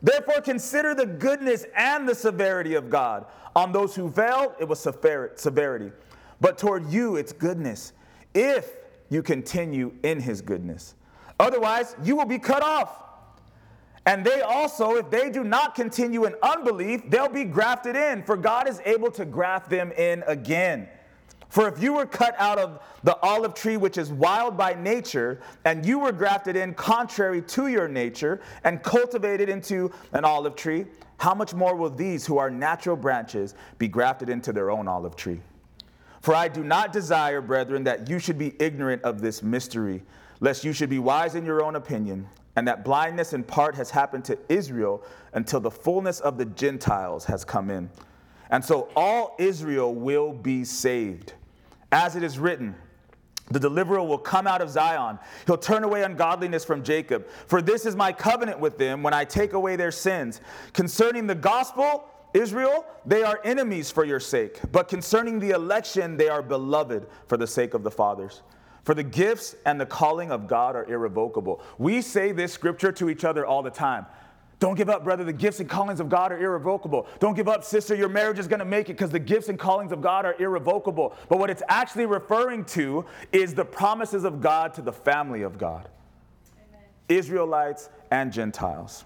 [0.03, 3.27] Therefore, consider the goodness and the severity of God.
[3.55, 5.93] On those who failed, it was severity.
[6.41, 7.93] But toward you, it's goodness,
[8.35, 8.73] if
[9.09, 10.97] you continue in his goodness.
[11.39, 13.03] Otherwise, you will be cut off.
[14.07, 18.37] And they also, if they do not continue in unbelief, they'll be grafted in, for
[18.37, 20.89] God is able to graft them in again.
[21.49, 25.41] For if you were cut out of the olive tree, which is wild by nature,
[25.65, 30.85] and you were grafted in contrary to your nature, and cultivated into an olive tree,
[31.19, 35.17] how much more will these who are natural branches be grafted into their own olive
[35.17, 35.41] tree?
[36.21, 40.03] For I do not desire, brethren, that you should be ignorant of this mystery,
[40.41, 43.91] lest you should be wise in your own opinion and that blindness in part has
[43.91, 47.91] happened to Israel until the fullness of the Gentiles has come in.
[48.51, 51.33] And so all Israel will be saved.
[51.91, 52.75] As it is written,
[53.51, 55.19] the deliverer will come out of Zion.
[55.47, 57.27] He'll turn away ungodliness from Jacob.
[57.47, 60.41] For this is my covenant with them when I take away their sins.
[60.73, 64.61] Concerning the gospel, Israel, they are enemies for your sake.
[64.73, 68.43] But concerning the election, they are beloved for the sake of the fathers.
[68.85, 71.63] For the gifts and the calling of God are irrevocable.
[71.79, 74.07] We say this scripture to each other all the time.
[74.61, 75.25] Don't give up, brother.
[75.25, 77.07] The gifts and callings of God are irrevocable.
[77.19, 77.95] Don't give up, sister.
[77.95, 80.35] Your marriage is going to make it because the gifts and callings of God are
[80.39, 81.15] irrevocable.
[81.29, 85.59] But what it's actually referring to is the promises of God to the family of
[85.59, 85.89] God
[86.57, 86.83] Amen.
[87.09, 89.05] Israelites and Gentiles.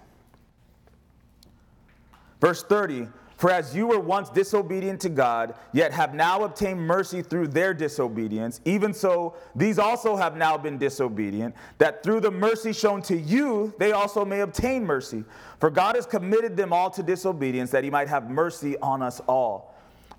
[2.40, 7.22] Verse 30 for as you were once disobedient to God, yet have now obtained mercy
[7.22, 12.72] through their disobedience, even so these also have now been disobedient, that through the mercy
[12.72, 15.22] shown to you, they also may obtain mercy.
[15.60, 19.20] For God has committed them all to disobedience, that he might have mercy on us
[19.28, 19.72] all.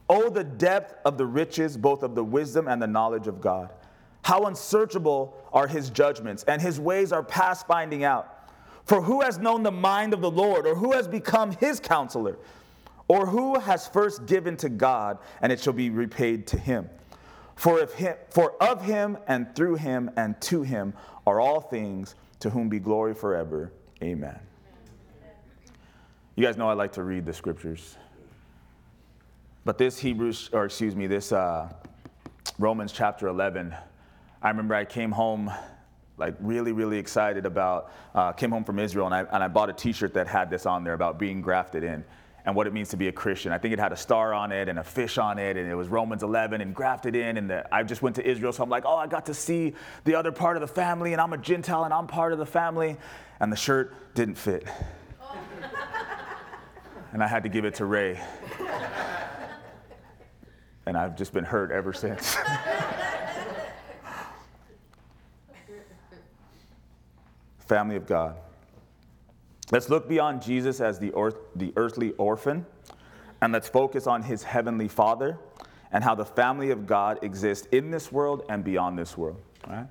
[0.09, 3.69] Oh, the depth of the riches, both of the wisdom and the knowledge of God.
[4.21, 8.49] How unsearchable are his judgments, and his ways are past finding out.
[8.85, 12.37] For who has known the mind of the Lord, or who has become his counselor?
[13.09, 16.89] Or who has first given to God, and it shall be repaid to him?
[17.55, 20.93] For, if him, for of him and through him and to him
[21.27, 23.73] are all things, to whom be glory forever.
[24.01, 24.39] Amen.
[26.35, 27.97] You guys know I like to read the scriptures.
[29.65, 31.67] But this Hebrews, or excuse me, this uh,
[32.59, 33.75] Romans chapter 11,
[34.41, 35.51] I remember I came home
[36.17, 39.69] like really, really excited about, uh, came home from Israel and I, and I bought
[39.69, 42.05] a t shirt that had this on there about being grafted in
[42.49, 43.51] and what it means to be a Christian.
[43.51, 45.75] I think it had a star on it and a fish on it, and it
[45.75, 47.37] was Romans 11 and grafted in.
[47.37, 49.75] And the, I just went to Israel, so I'm like, oh, I got to see
[50.03, 52.47] the other part of the family, and I'm a Gentile and I'm part of the
[52.47, 52.97] family.
[53.39, 54.67] And the shirt didn't fit.
[57.13, 58.19] and I had to give it to Rey.
[60.87, 62.35] and I've just been hurt ever since.
[67.67, 68.37] family of God.
[69.71, 72.65] Let's look beyond Jesus as the, earth, the earthly orphan,
[73.41, 75.37] and let's focus on his heavenly Father
[75.91, 79.39] and how the family of God exists in this world and beyond this world.
[79.67, 79.87] Right?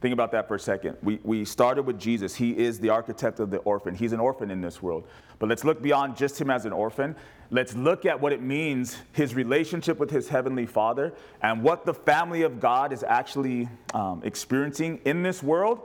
[0.00, 0.98] Think about that for a second.
[1.02, 2.34] We, we started with Jesus.
[2.34, 3.94] He is the archetype of the orphan.
[3.94, 5.08] He's an orphan in this world.
[5.38, 7.16] But let's look beyond just him as an orphan.
[7.50, 11.94] Let's look at what it means, his relationship with his heavenly Father, and what the
[11.94, 15.80] family of God is actually um, experiencing in this world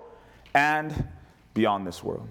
[0.53, 1.07] and
[1.53, 2.27] beyond this world.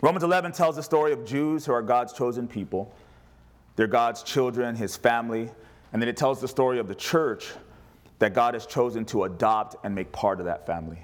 [0.00, 2.94] Romans 11 tells the story of Jews who are God's chosen people.
[3.74, 5.50] They're God's children, his family.
[5.92, 7.52] And then it tells the story of the church
[8.20, 10.98] that God has chosen to adopt and make part of that family.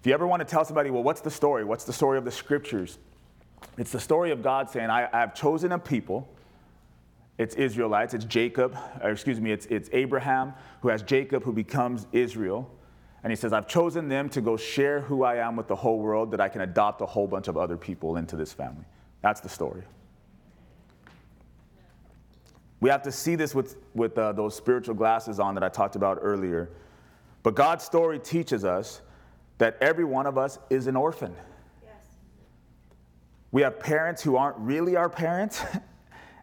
[0.00, 1.64] If you ever want to tell somebody, well, what's the story?
[1.64, 2.98] What's the story of the scriptures?
[3.78, 6.28] It's the story of God saying, I, have chosen a people.
[7.38, 12.70] It's Israelites, it's Jacob, excuse me, it's, it's Abraham who has Jacob who becomes Israel.
[13.24, 15.98] And he says, I've chosen them to go share who I am with the whole
[15.98, 18.84] world, that I can adopt a whole bunch of other people into this family.
[19.22, 19.82] That's the story.
[22.80, 25.96] We have to see this with, with uh, those spiritual glasses on that I talked
[25.96, 26.68] about earlier.
[27.42, 29.00] But God's story teaches us
[29.56, 31.34] that every one of us is an orphan.
[31.82, 31.92] Yes.
[33.52, 35.62] We have parents who aren't really our parents.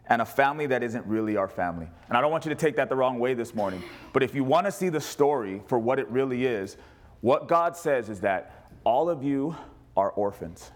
[0.08, 1.88] and a family that isn't really our family.
[2.08, 3.82] And I don't want you to take that the wrong way this morning,
[4.12, 6.76] but if you want to see the story for what it really is,
[7.20, 9.56] what God says is that all of you
[9.96, 10.70] are orphans.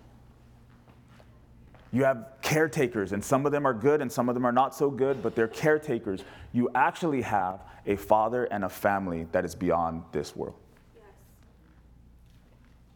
[1.93, 4.75] You have caretakers, and some of them are good and some of them are not
[4.75, 6.23] so good, but they're caretakers.
[6.53, 10.57] You actually have a father and a family that is beyond this world.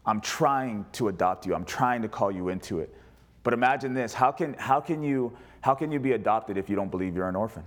[0.05, 1.53] I'm trying to adopt you.
[1.53, 2.93] I'm trying to call you into it.
[3.43, 6.75] But imagine this how can, how can, you, how can you be adopted if you
[6.75, 7.63] don't believe you're an orphan?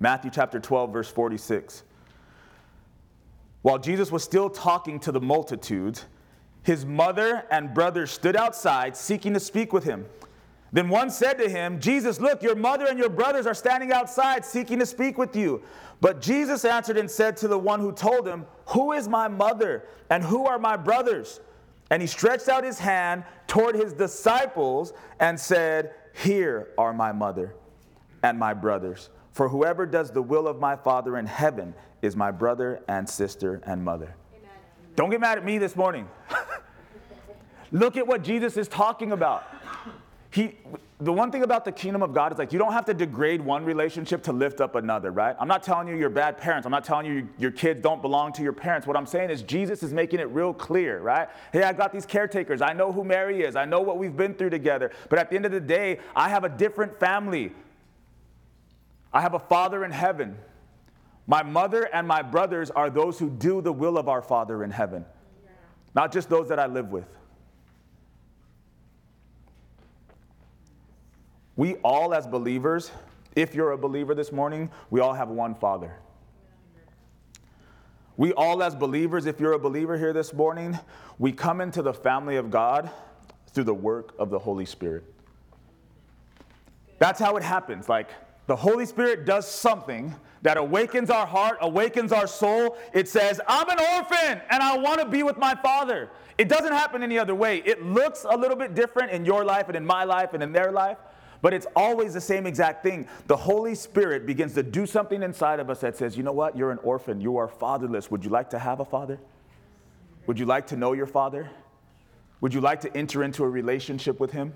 [0.00, 1.82] Matthew chapter 12, verse 46.
[3.62, 6.06] While Jesus was still talking to the multitudes,
[6.62, 10.06] his mother and brothers stood outside seeking to speak with him.
[10.72, 14.44] Then one said to him, Jesus, look, your mother and your brothers are standing outside
[14.44, 15.62] seeking to speak with you.
[16.00, 19.86] But Jesus answered and said to the one who told him, Who is my mother
[20.10, 21.40] and who are my brothers?
[21.90, 27.54] And he stretched out his hand toward his disciples and said, Here are my mother
[28.22, 29.10] and my brothers.
[29.32, 33.62] For whoever does the will of my Father in heaven is my brother and sister
[33.64, 34.14] and mother.
[34.34, 34.50] Amen.
[34.96, 36.08] Don't get mad at me this morning.
[37.72, 39.44] Look at what Jesus is talking about.
[40.30, 40.56] He,
[41.00, 43.40] the one thing about the kingdom of God is like you don't have to degrade
[43.40, 45.36] one relationship to lift up another, right?
[45.38, 46.66] I'm not telling you you're bad parents.
[46.66, 48.84] I'm not telling you your kids don't belong to your parents.
[48.84, 51.28] What I'm saying is Jesus is making it real clear, right?
[51.52, 52.60] Hey, I got these caretakers.
[52.60, 53.54] I know who Mary is.
[53.54, 54.90] I know what we've been through together.
[55.08, 57.52] But at the end of the day, I have a different family.
[59.12, 60.36] I have a father in heaven.
[61.28, 64.70] My mother and my brothers are those who do the will of our Father in
[64.70, 65.04] heaven,
[65.94, 67.06] not just those that I live with.
[71.58, 72.92] We all, as believers,
[73.34, 75.92] if you're a believer this morning, we all have one Father.
[78.16, 80.78] We all, as believers, if you're a believer here this morning,
[81.18, 82.88] we come into the family of God
[83.48, 85.02] through the work of the Holy Spirit.
[87.00, 87.88] That's how it happens.
[87.88, 88.08] Like,
[88.46, 92.78] the Holy Spirit does something that awakens our heart, awakens our soul.
[92.94, 96.08] It says, I'm an orphan and I want to be with my father.
[96.38, 97.58] It doesn't happen any other way.
[97.64, 100.52] It looks a little bit different in your life and in my life and in
[100.52, 100.98] their life,
[101.40, 103.06] but it's always the same exact thing.
[103.26, 106.56] The Holy Spirit begins to do something inside of us that says, you know what?
[106.56, 107.20] You're an orphan.
[107.20, 108.10] You are fatherless.
[108.10, 109.18] Would you like to have a father?
[110.26, 111.48] Would you like to know your father?
[112.40, 114.52] Would you like to enter into a relationship with him?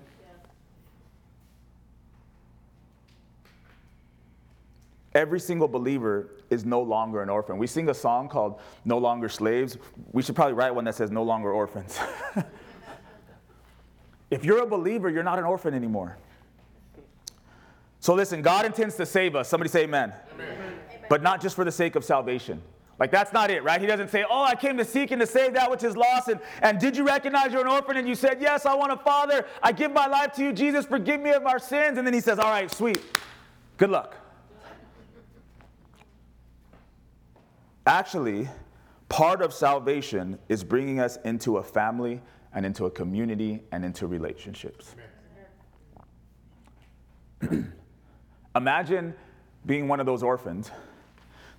[5.15, 7.57] Every single believer is no longer an orphan.
[7.57, 9.77] We sing a song called No Longer Slaves.
[10.11, 11.99] We should probably write one that says No Longer Orphans.
[14.31, 16.17] if you're a believer, you're not an orphan anymore.
[18.03, 19.47] So listen, God intends to save us.
[19.47, 20.11] Somebody say amen.
[20.33, 20.73] amen.
[21.07, 22.61] But not just for the sake of salvation.
[22.99, 23.79] Like that's not it, right?
[23.79, 26.27] He doesn't say, Oh, I came to seek and to save that which is lost.
[26.27, 27.95] And, and did you recognize you're an orphan?
[27.95, 29.45] And you said, Yes, I want a father.
[29.63, 30.51] I give my life to you.
[30.51, 31.97] Jesus, forgive me of our sins.
[31.97, 33.01] And then he says, All right, sweet.
[33.77, 34.17] Good luck.
[37.85, 38.49] Actually,
[39.07, 42.21] part of salvation is bringing us into a family
[42.53, 44.93] and into a community and into relationships.
[48.55, 49.15] Imagine
[49.65, 50.69] being one of those orphans,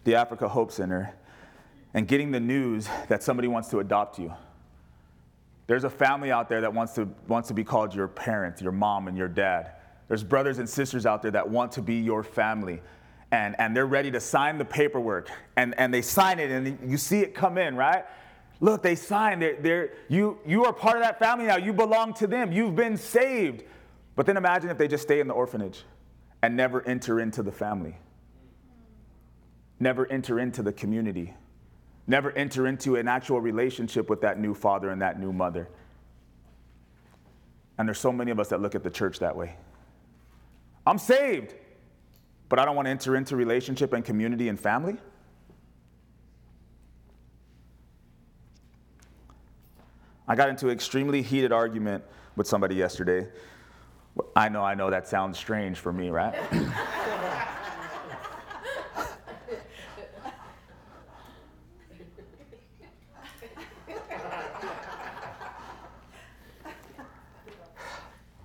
[0.04, 1.12] the Africa Hope Center,
[1.92, 4.32] and getting the news that somebody wants to adopt you.
[5.66, 8.72] There's a family out there that wants to, wants to be called your parents, your
[8.72, 9.72] mom and your dad.
[10.08, 12.80] There's brothers and sisters out there that want to be your family.
[13.32, 15.30] And, and they're ready to sign the paperwork.
[15.56, 18.04] And, and they sign it, and you see it come in, right?
[18.60, 19.42] Look, they signed.
[19.42, 21.56] They're, they're, you, you are part of that family now.
[21.56, 22.52] You belong to them.
[22.52, 23.64] You've been saved.
[24.14, 25.82] But then imagine if they just stay in the orphanage
[26.44, 27.96] and never enter into the family,
[29.80, 31.32] never enter into the community,
[32.06, 35.70] never enter into an actual relationship with that new father and that new mother.
[37.78, 39.56] And there's so many of us that look at the church that way.
[40.86, 41.54] I'm saved,
[42.50, 44.98] but I don't want to enter into relationship and community and family.
[50.28, 52.04] I got into an extremely heated argument
[52.36, 53.28] with somebody yesterday
[54.36, 56.34] I know, I know that sounds strange for me, right?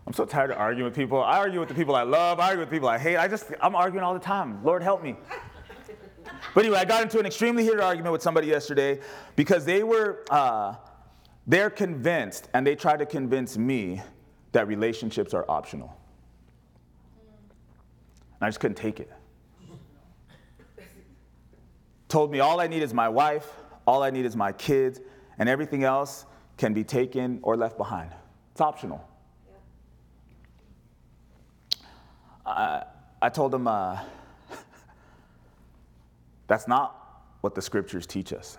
[0.07, 1.21] I'm so tired of arguing with people.
[1.21, 3.17] I argue with the people I love, I argue with people I hate.
[3.17, 4.63] I just, I'm arguing all the time.
[4.63, 5.15] Lord help me.
[6.55, 9.01] But anyway, I got into an extremely heated argument with somebody yesterday
[9.35, 10.73] because they were, uh,
[11.45, 14.01] they're convinced, and they tried to convince me
[14.51, 15.95] that relationships are optional.
[18.39, 19.11] And I just couldn't take it.
[22.07, 23.51] Told me all I need is my wife,
[23.85, 24.99] all I need is my kids,
[25.37, 26.25] and everything else
[26.57, 28.11] can be taken or left behind.
[28.51, 29.07] It's optional.
[32.45, 32.83] I,
[33.21, 33.99] I told him uh,
[36.47, 36.95] that's not
[37.41, 38.57] what the scriptures teach us.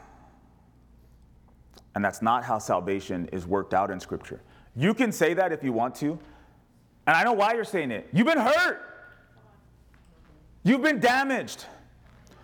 [1.94, 4.40] And that's not how salvation is worked out in Scripture.
[4.76, 6.18] You can say that if you want to.
[7.06, 8.08] And I know why you're saying it.
[8.12, 8.80] You've been hurt,
[10.62, 11.64] you've been damaged,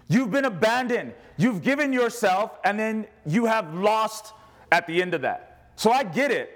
[0.08, 4.32] you've been abandoned, you've given yourself, and then you have lost
[4.72, 5.70] at the end of that.
[5.76, 6.52] So I get it.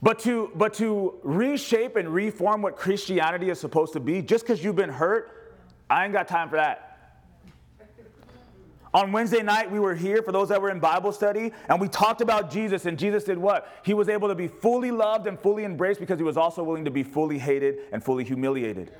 [0.00, 4.62] But to, but to reshape and reform what Christianity is supposed to be, just because
[4.62, 5.56] you've been hurt,
[5.90, 6.87] I ain't got time for that.
[8.94, 11.88] On Wednesday night, we were here for those that were in Bible study, and we
[11.88, 12.86] talked about Jesus.
[12.86, 13.68] And Jesus did what?
[13.84, 16.86] He was able to be fully loved and fully embraced because he was also willing
[16.86, 18.92] to be fully hated and fully humiliated.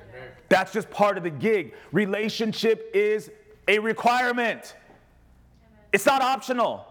[0.47, 1.73] That's just part of the gig.
[1.91, 3.31] Relationship is
[3.67, 4.75] a requirement,
[5.91, 6.85] it's not optional,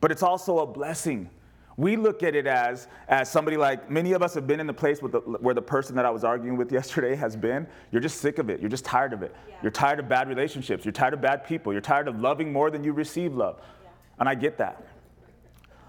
[0.00, 1.30] but it's also a blessing.
[1.76, 4.74] We look at it as, as somebody like many of us have been in the
[4.74, 7.66] place the, where the person that I was arguing with yesterday has been.
[7.90, 8.60] You're just sick of it.
[8.60, 9.34] You're just tired of it.
[9.48, 9.54] Yeah.
[9.62, 10.84] You're tired of bad relationships.
[10.84, 11.72] You're tired of bad people.
[11.72, 13.60] You're tired of loving more than you receive love.
[13.60, 13.88] Yeah.
[14.18, 14.86] And I get that.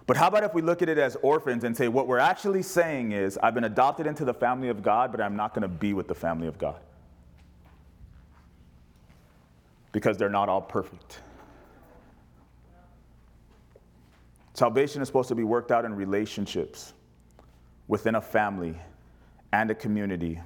[0.05, 2.61] But how about if we look at it as orphans and say, what we're actually
[2.61, 5.69] saying is, I've been adopted into the family of God, but I'm not going to
[5.69, 6.81] be with the family of God?
[9.93, 11.19] Because they're not all perfect.
[14.53, 16.93] Salvation is supposed to be worked out in relationships
[17.87, 18.77] within a family
[19.51, 20.39] and a community,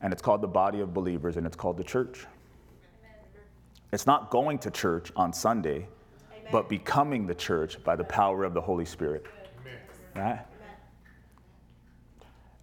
[0.00, 2.26] and it's called the body of believers, and it's called the church.
[3.92, 5.88] It's not going to church on Sunday,
[6.30, 6.48] Amen.
[6.52, 9.24] but becoming the church by the power of the Holy Spirit.
[9.62, 9.78] Amen.
[10.14, 10.44] Right?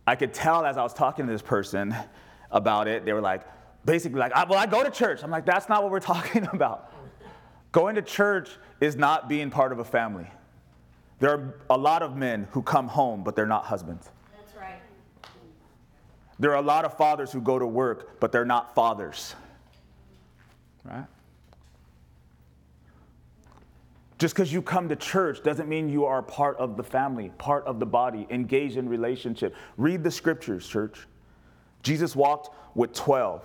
[0.08, 1.96] I could tell as I was talking to this person
[2.52, 3.42] about it, they were like,
[3.86, 5.24] basically like, well, I go to church.
[5.24, 6.94] I'm like, that's not what we're talking about.
[7.72, 10.28] Going to church is not being part of a family.
[11.26, 14.11] There are a lot of men who come home, but they're not husbands.
[14.38, 14.80] That's right.
[16.38, 19.34] There are a lot of fathers who go to work, but they're not fathers.
[20.84, 21.07] Right?
[24.19, 27.65] Just because you come to church doesn't mean you are part of the family, part
[27.65, 29.55] of the body, engaged in relationship.
[29.78, 31.07] Read the scriptures, church.
[31.82, 33.41] Jesus walked with 12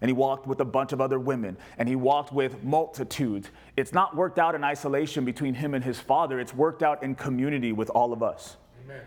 [0.00, 3.50] and he walked with a bunch of other women, and he walked with multitudes.
[3.76, 7.14] It's not worked out in isolation between him and his father, it's worked out in
[7.14, 8.56] community with all of us.
[8.84, 9.02] Amen.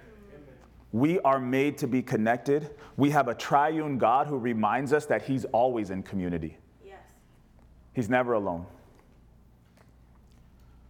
[0.92, 2.72] We are made to be connected.
[2.98, 6.58] We have a triune God who reminds us that he's always in community.
[6.84, 6.98] Yes.
[7.94, 8.66] He's never alone.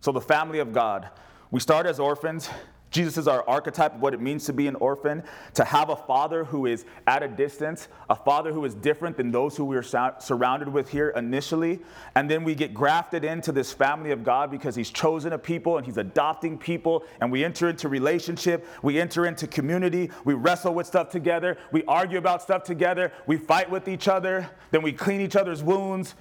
[0.01, 1.09] So, the family of God,
[1.51, 2.49] we start as orphans
[2.91, 5.23] Jesus is our archetype of what it means to be an orphan,
[5.53, 9.31] to have a father who is at a distance, a father who is different than
[9.31, 9.83] those who we are
[10.19, 11.79] surrounded with here initially.
[12.15, 15.77] And then we get grafted into this family of God because he's chosen a people
[15.77, 17.03] and he's adopting people.
[17.21, 21.83] And we enter into relationship, we enter into community, we wrestle with stuff together, we
[21.85, 26.15] argue about stuff together, we fight with each other, then we clean each other's wounds,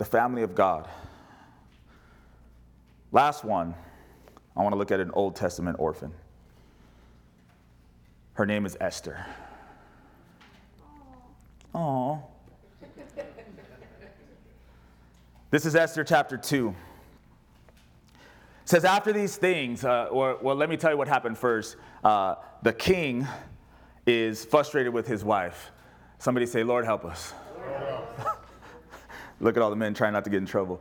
[0.00, 0.88] the family of God.
[3.12, 3.74] Last one,
[4.56, 6.10] I want to look at an Old Testament orphan.
[8.32, 9.26] Her name is Esther.
[11.74, 12.18] Aww.
[15.50, 16.68] this is Esther chapter 2.
[16.70, 16.74] It
[18.64, 21.76] says, After these things, uh, or, well, let me tell you what happened first.
[22.02, 23.26] Uh, the king
[24.06, 25.72] is frustrated with his wife.
[26.18, 27.34] Somebody say, Lord, help us.
[29.40, 30.80] Look at all the men trying not to get in trouble.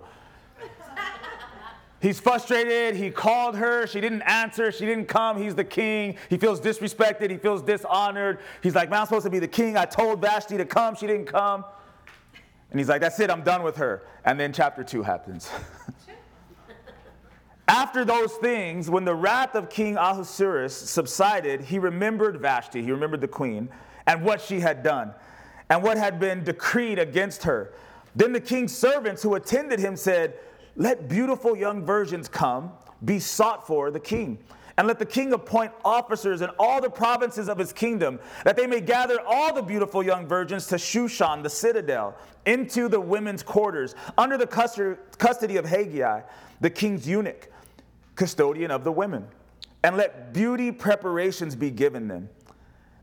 [2.02, 2.96] He's frustrated.
[2.96, 3.86] He called her.
[3.86, 4.72] She didn't answer.
[4.72, 5.42] She didn't come.
[5.42, 6.18] He's the king.
[6.30, 7.30] He feels disrespected.
[7.30, 8.40] He feels dishonored.
[8.64, 9.76] He's like, Man, I'm supposed to be the king.
[9.76, 10.96] I told Vashti to come.
[10.96, 11.66] She didn't come.
[12.72, 13.30] And he's like, That's it.
[13.30, 14.04] I'm done with her.
[14.24, 15.50] And then chapter two happens.
[17.68, 23.22] After those things, when the wrath of King Ahasuerus subsided, he remembered Vashti, he remembered
[23.22, 23.70] the queen,
[24.08, 25.14] and what she had done,
[25.70, 27.72] and what had been decreed against her.
[28.16, 30.36] Then the king's servants who attended him said,
[30.76, 32.72] Let beautiful young virgins come,
[33.04, 34.40] be sought for the king.
[34.78, 38.66] And let the king appoint officers in all the provinces of his kingdom, that they
[38.66, 43.94] may gather all the beautiful young virgins to Shushan, the citadel, into the women's quarters,
[44.18, 46.24] under the custody of Hegai,
[46.62, 47.52] the king's eunuch,
[48.16, 49.28] custodian of the women.
[49.84, 52.30] And let beauty preparations be given them.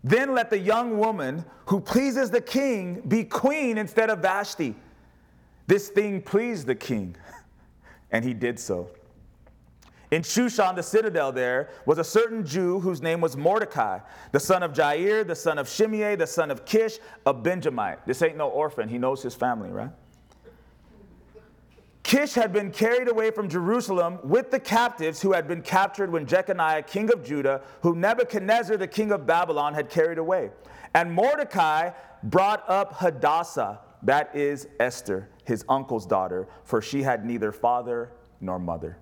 [0.02, 4.74] Then let the young woman who pleases the king be queen instead of Vashti
[5.66, 7.16] this thing pleased the king,
[8.10, 8.90] and he did so.
[10.10, 13.98] In Shushan, the citadel, there was a certain Jew whose name was Mordecai,
[14.30, 18.06] the son of Jair, the son of Shimei, the son of Kish, a Benjamite.
[18.06, 18.88] This ain't no orphan.
[18.88, 19.90] He knows his family, right?
[22.04, 26.24] Kish had been carried away from Jerusalem with the captives who had been captured when
[26.24, 30.50] Jeconiah, king of Judah, whom Nebuchadnezzar, the king of Babylon, had carried away.
[30.94, 31.90] And Mordecai
[32.22, 38.59] brought up Hadassah That is Esther, his uncle's daughter, for she had neither father nor
[38.59, 38.99] mother.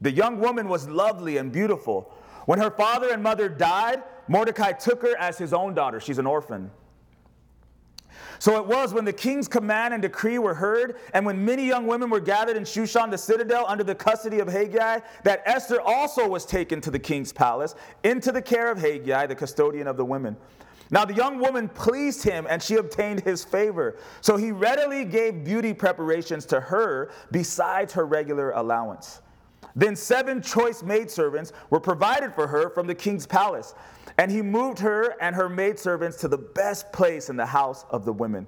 [0.00, 2.12] The young woman was lovely and beautiful.
[2.46, 6.00] When her father and mother died, Mordecai took her as his own daughter.
[6.00, 6.70] She's an orphan.
[8.38, 11.86] So it was when the king's command and decree were heard, and when many young
[11.86, 16.28] women were gathered in Shushan the citadel under the custody of Haggai, that Esther also
[16.28, 20.04] was taken to the king's palace, into the care of Haggai, the custodian of the
[20.04, 20.36] women.
[20.94, 23.96] Now the young woman pleased him, and she obtained his favor.
[24.20, 29.20] So he readily gave beauty preparations to her besides her regular allowance.
[29.74, 33.74] Then seven choice maidservants were provided for her from the king's palace.
[34.18, 38.04] And he moved her and her maidservants to the best place in the house of
[38.04, 38.46] the women.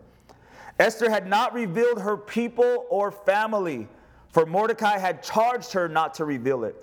[0.79, 3.89] Esther had not revealed her people or family,
[4.29, 6.77] for Mordecai had charged her not to reveal it.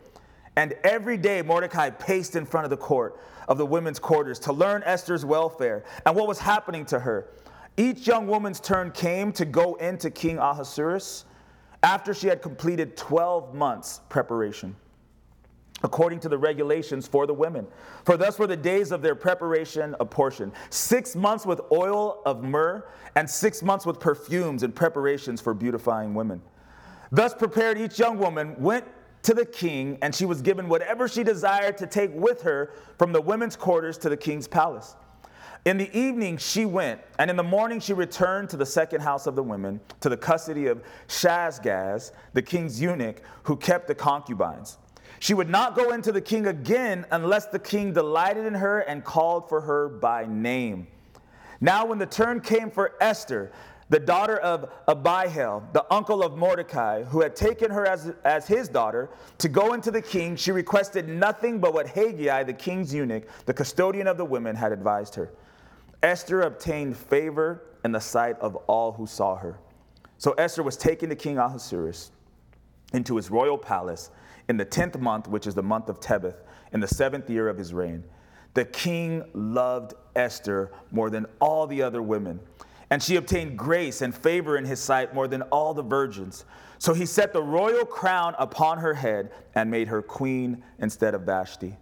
[0.55, 4.53] And every day Mordecai paced in front of the court of the women's quarters to
[4.53, 7.29] learn Esther's welfare and what was happening to her.
[7.75, 11.25] Each young woman's turn came to go into King Ahasuerus
[11.81, 14.75] after she had completed 12 months preparation
[15.83, 17.67] according to the regulations for the women.
[18.05, 22.85] For thus were the days of their preparation apportioned six months with oil of myrrh,
[23.15, 26.41] and six months with perfumes and preparations for beautifying women.
[27.11, 28.85] Thus prepared each young woman went
[29.23, 33.11] to the king, and she was given whatever she desired to take with her from
[33.11, 34.95] the women's quarters to the king's palace.
[35.65, 39.27] In the evening she went, and in the morning she returned to the second house
[39.27, 44.77] of the women, to the custody of Shashgaz, the king's eunuch, who kept the concubines.
[45.19, 49.05] She would not go into the king again unless the king delighted in her and
[49.05, 50.87] called for her by name.
[51.61, 53.53] Now, when the turn came for Esther,
[53.93, 58.67] the daughter of Abihail, the uncle of Mordecai, who had taken her as, as his
[58.67, 63.27] daughter, to go into the king, she requested nothing but what Haggai, the king's eunuch,
[63.45, 65.29] the custodian of the women, had advised her.
[66.01, 69.59] Esther obtained favor in the sight of all who saw her.
[70.17, 72.09] So Esther was taken to King Ahasuerus
[72.93, 74.09] into his royal palace
[74.49, 76.41] in the tenth month, which is the month of Tebeth,
[76.71, 78.03] in the seventh year of his reign.
[78.55, 82.39] The king loved Esther more than all the other women,
[82.89, 86.45] and she obtained grace and favor in his sight more than all the virgins.
[86.77, 91.21] So he set the royal crown upon her head and made her queen instead of
[91.21, 91.77] Vashti.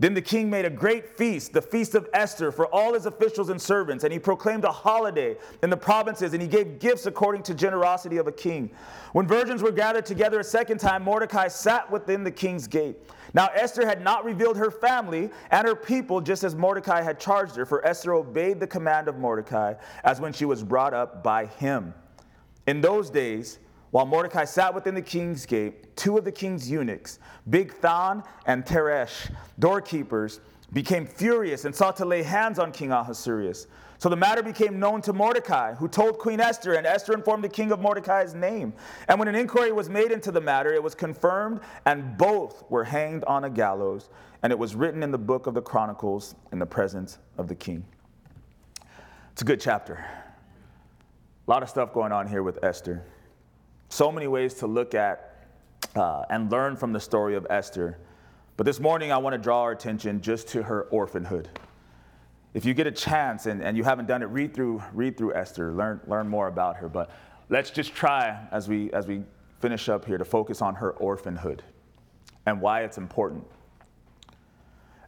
[0.00, 3.48] Then the king made a great feast, the feast of Esther, for all his officials
[3.48, 7.42] and servants, and he proclaimed a holiday in the provinces, and he gave gifts according
[7.44, 8.70] to generosity of a king.
[9.12, 12.96] When virgins were gathered together a second time, Mordecai sat within the king's gate.
[13.34, 17.56] Now Esther had not revealed her family and her people, just as Mordecai had charged
[17.56, 19.74] her, for Esther obeyed the command of Mordecai,
[20.04, 21.92] as when she was brought up by him.
[22.68, 23.58] In those days,
[23.90, 27.18] while Mordecai sat within the king's gate, two of the king's eunuchs,
[27.48, 30.40] Bigthan and Teresh, doorkeepers,
[30.72, 33.66] became furious and sought to lay hands on King Ahasuerus.
[33.98, 37.48] So the matter became known to Mordecai, who told Queen Esther, and Esther informed the
[37.48, 38.72] king of Mordecai's name.
[39.08, 42.84] And when an inquiry was made into the matter, it was confirmed, and both were
[42.84, 44.08] hanged on a gallows.
[44.42, 47.56] And it was written in the book of the Chronicles in the presence of the
[47.56, 47.84] king.
[49.32, 50.04] It's a good chapter.
[51.46, 53.04] A lot of stuff going on here with Esther.
[53.88, 55.46] So many ways to look at
[55.96, 57.98] uh, and learn from the story of Esther.
[58.56, 61.48] But this morning, I want to draw our attention just to her orphanhood.
[62.54, 65.34] If you get a chance and, and you haven't done it, read through, read through
[65.34, 66.88] Esther, learn, learn more about her.
[66.88, 67.10] But
[67.48, 69.22] let's just try as we, as we
[69.60, 71.62] finish up here to focus on her orphanhood
[72.46, 73.44] and why it's important.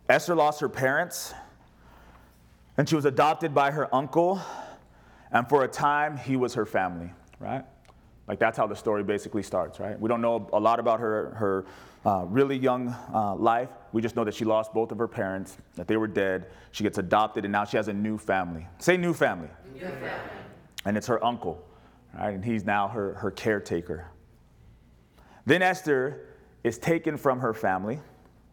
[0.08, 1.34] Esther lost her parents,
[2.76, 4.40] and she was adopted by her uncle,
[5.32, 7.64] and for a time, he was her family, right?
[8.30, 9.98] Like that's how the story basically starts, right?
[9.98, 11.64] We don't know a lot about her, her
[12.06, 13.70] uh, really young uh, life.
[13.90, 16.46] We just know that she lost both of her parents, that they were dead.
[16.70, 18.68] She gets adopted, and now she has a new family.
[18.78, 19.48] Say new family.
[19.74, 20.30] New family.
[20.84, 21.60] And it's her uncle,
[22.16, 22.32] right?
[22.32, 24.06] And he's now her, her caretaker.
[25.44, 26.28] Then Esther
[26.62, 27.98] is taken from her family,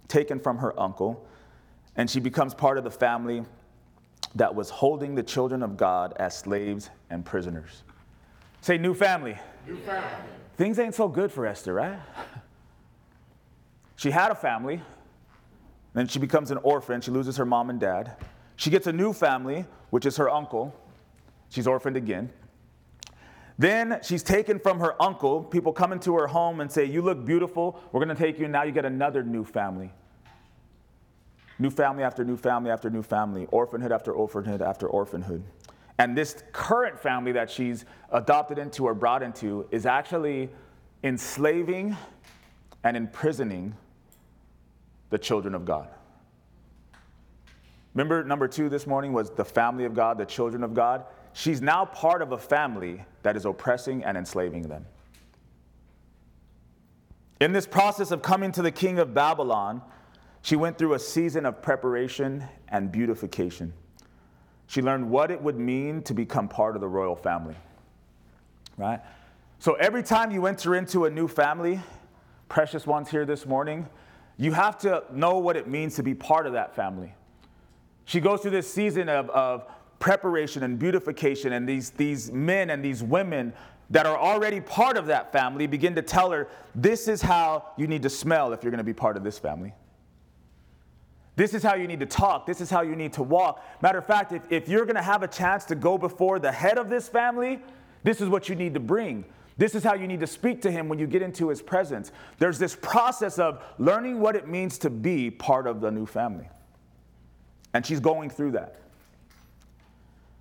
[0.07, 1.23] taken from her uncle,
[1.97, 3.43] and she becomes part of the family
[4.33, 7.83] that was holding the children of God as slaves and prisoners.
[8.61, 9.37] Say new family.
[10.55, 11.99] Things ain't so good for Esther, right?
[13.95, 14.81] She had a family,
[15.93, 17.01] then she becomes an orphan.
[17.01, 18.15] She loses her mom and dad.
[18.55, 20.75] She gets a new family, which is her uncle.
[21.49, 22.29] She's orphaned again.
[23.57, 25.43] Then she's taken from her uncle.
[25.43, 27.81] People come into her home and say, You look beautiful.
[27.91, 28.45] We're going to take you.
[28.45, 29.91] And now you get another new family.
[31.57, 33.47] New family after new family after new family.
[33.47, 35.43] Orphanhood after orphanhood after orphanhood.
[35.99, 40.49] And this current family that she's adopted into or brought into is actually
[41.03, 41.97] enslaving
[42.83, 43.75] and imprisoning
[45.09, 45.89] the children of God.
[47.93, 51.05] Remember, number two this morning was the family of God, the children of God.
[51.33, 54.85] she's now part of a family that is oppressing and enslaving them.
[57.39, 59.81] In this process of coming to the king of Babylon,
[60.41, 63.73] she went through a season of preparation and beautification.
[64.67, 67.55] She learned what it would mean to become part of the royal family.
[68.77, 68.99] Right?
[69.59, 71.79] So every time you enter into a new family,
[72.49, 73.87] precious ones here this morning,
[74.37, 77.13] you have to know what it means to be part of that family.
[78.05, 79.65] She goes through this season of, of
[79.99, 83.53] preparation and beautification, and these, these men and these women
[83.89, 87.87] that are already part of that family begin to tell her, This is how you
[87.87, 89.73] need to smell if you're going to be part of this family.
[91.37, 92.47] This is how you need to talk.
[92.47, 93.63] This is how you need to walk.
[93.81, 96.51] Matter of fact, if, if you're going to have a chance to go before the
[96.51, 97.61] head of this family,
[98.03, 99.23] this is what you need to bring.
[99.55, 102.11] This is how you need to speak to him when you get into his presence.
[102.39, 106.49] There's this process of learning what it means to be part of the new family.
[107.71, 108.81] And she's going through that.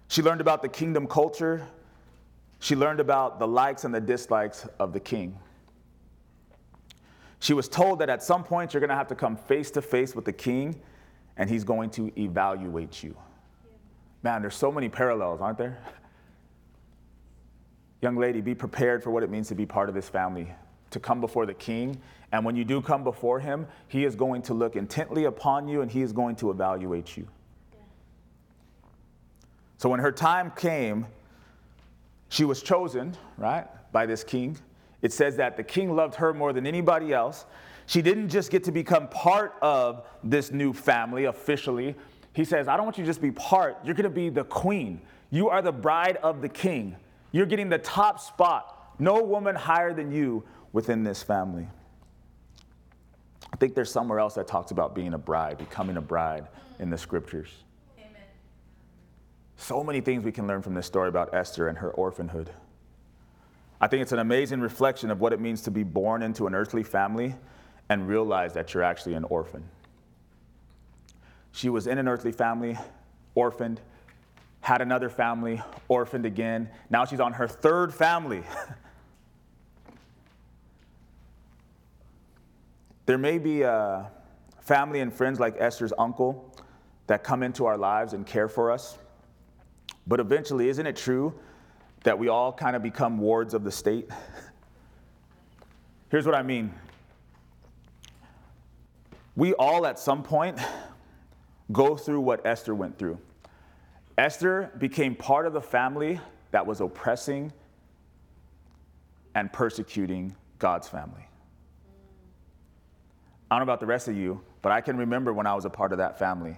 [0.08, 1.66] She learned about the kingdom culture.
[2.58, 5.38] She learned about the likes and the dislikes of the king.
[7.46, 9.80] She was told that at some point you're going to have to come face to
[9.80, 10.80] face with the king
[11.36, 13.16] and he's going to evaluate you.
[14.24, 15.78] Man, there's so many parallels, aren't there?
[18.02, 20.48] Young lady, be prepared for what it means to be part of this family,
[20.90, 21.96] to come before the king.
[22.32, 25.82] And when you do come before him, he is going to look intently upon you
[25.82, 27.28] and he is going to evaluate you.
[29.78, 31.06] So when her time came,
[32.28, 34.58] she was chosen, right, by this king.
[35.02, 37.44] It says that the king loved her more than anybody else.
[37.86, 41.94] She didn't just get to become part of this new family officially.
[42.32, 44.44] He says, I don't want you to just be part, you're going to be the
[44.44, 45.00] queen.
[45.30, 46.96] You are the bride of the king.
[47.32, 48.94] You're getting the top spot.
[48.98, 51.68] No woman higher than you within this family.
[53.52, 56.90] I think there's somewhere else that talks about being a bride, becoming a bride in
[56.90, 57.48] the scriptures.
[57.98, 58.22] Amen.
[59.56, 62.50] So many things we can learn from this story about Esther and her orphanhood.
[63.80, 66.54] I think it's an amazing reflection of what it means to be born into an
[66.54, 67.34] earthly family
[67.88, 69.64] and realize that you're actually an orphan.
[71.52, 72.76] She was in an earthly family,
[73.34, 73.80] orphaned,
[74.60, 76.68] had another family, orphaned again.
[76.90, 78.42] Now she's on her third family.
[83.06, 84.10] there may be a
[84.60, 86.52] family and friends like Esther's uncle
[87.06, 88.98] that come into our lives and care for us.
[90.06, 91.34] But eventually, isn't it true
[92.06, 94.08] that we all kind of become wards of the state?
[96.08, 96.72] Here's what I mean.
[99.34, 100.56] We all, at some point,
[101.72, 103.18] go through what Esther went through.
[104.16, 106.20] Esther became part of the family
[106.52, 107.52] that was oppressing
[109.34, 111.26] and persecuting God's family.
[113.50, 115.64] I don't know about the rest of you, but I can remember when I was
[115.64, 116.56] a part of that family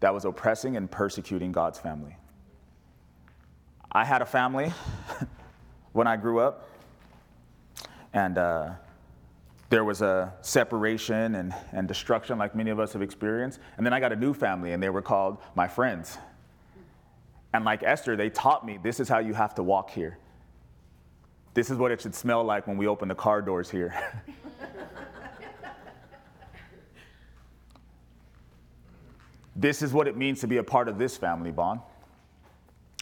[0.00, 2.16] that was oppressing and persecuting God's family.
[3.94, 4.72] I had a family
[5.92, 6.66] when I grew up,
[8.14, 8.70] and uh,
[9.68, 13.60] there was a separation and, and destruction like many of us have experienced.
[13.76, 16.16] And then I got a new family, and they were called my friends.
[17.52, 20.16] And like Esther, they taught me this is how you have to walk here.
[21.52, 23.94] This is what it should smell like when we open the car doors here.
[29.54, 31.80] this is what it means to be a part of this family, Bond.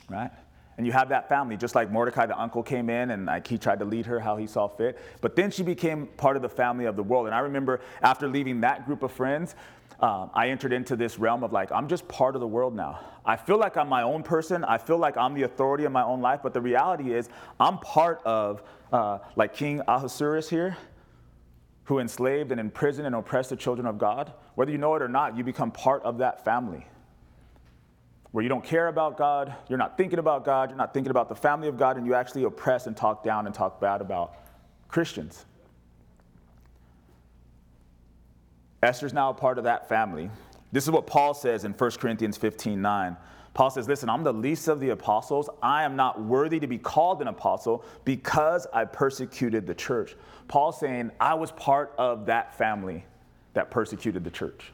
[0.09, 0.33] Right?
[0.81, 3.59] And you have that family, just like Mordecai, the uncle came in and like he
[3.59, 4.99] tried to lead her how he saw fit.
[5.21, 7.27] But then she became part of the family of the world.
[7.27, 9.55] And I remember after leaving that group of friends,
[10.01, 12.99] um, I entered into this realm of like, I'm just part of the world now.
[13.27, 14.65] I feel like I'm my own person.
[14.65, 16.41] I feel like I'm the authority in my own life.
[16.43, 17.29] But the reality is,
[17.61, 20.79] I'm part of, uh, like King Ahasuerus here,
[21.85, 24.33] who enslaved and imprisoned and oppressed the children of God.
[24.55, 26.87] Whether you know it or not, you become part of that family.
[28.33, 31.29] Where you don't care about God, you're not thinking about God, you're not thinking about
[31.29, 34.35] the family of God, and you actually oppress and talk down and talk bad about
[34.89, 35.45] Christians.
[38.83, 40.31] Esther's now a part of that family.
[40.73, 43.17] This is what Paul says in 1 Corinthians 15 9.
[43.53, 45.51] Paul says, Listen, I'm the least of the apostles.
[45.61, 50.15] I am not worthy to be called an apostle because I persecuted the church.
[50.47, 53.05] Paul saying, I was part of that family
[53.55, 54.73] that persecuted the church.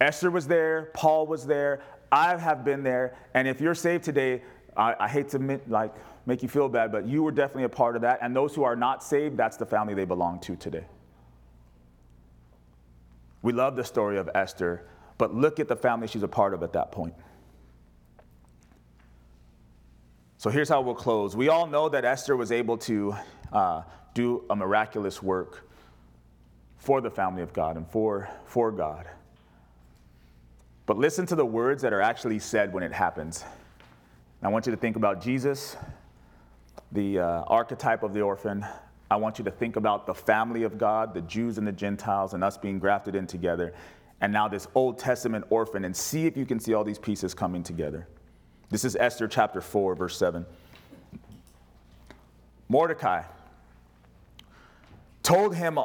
[0.00, 1.82] Esther was there, Paul was there,
[2.12, 4.42] I have been there, and if you're saved today,
[4.76, 5.94] I, I hate to like
[6.26, 8.18] make you feel bad, but you were definitely a part of that.
[8.20, 10.84] And those who are not saved, that's the family they belong to today.
[13.42, 14.88] We love the story of Esther,
[15.18, 17.14] but look at the family she's a part of at that point.
[20.38, 21.34] So here's how we'll close.
[21.34, 23.14] We all know that Esther was able to
[23.52, 23.82] uh,
[24.14, 25.68] do a miraculous work
[26.76, 29.06] for the family of God and for, for God.
[30.86, 33.44] But listen to the words that are actually said when it happens.
[34.40, 35.76] I want you to think about Jesus,
[36.92, 38.64] the uh, archetype of the orphan.
[39.10, 42.34] I want you to think about the family of God, the Jews and the Gentiles,
[42.34, 43.74] and us being grafted in together.
[44.20, 47.34] And now this Old Testament orphan, and see if you can see all these pieces
[47.34, 48.06] coming together.
[48.70, 50.46] This is Esther chapter 4, verse 7.
[52.68, 53.22] Mordecai
[55.22, 55.78] told him,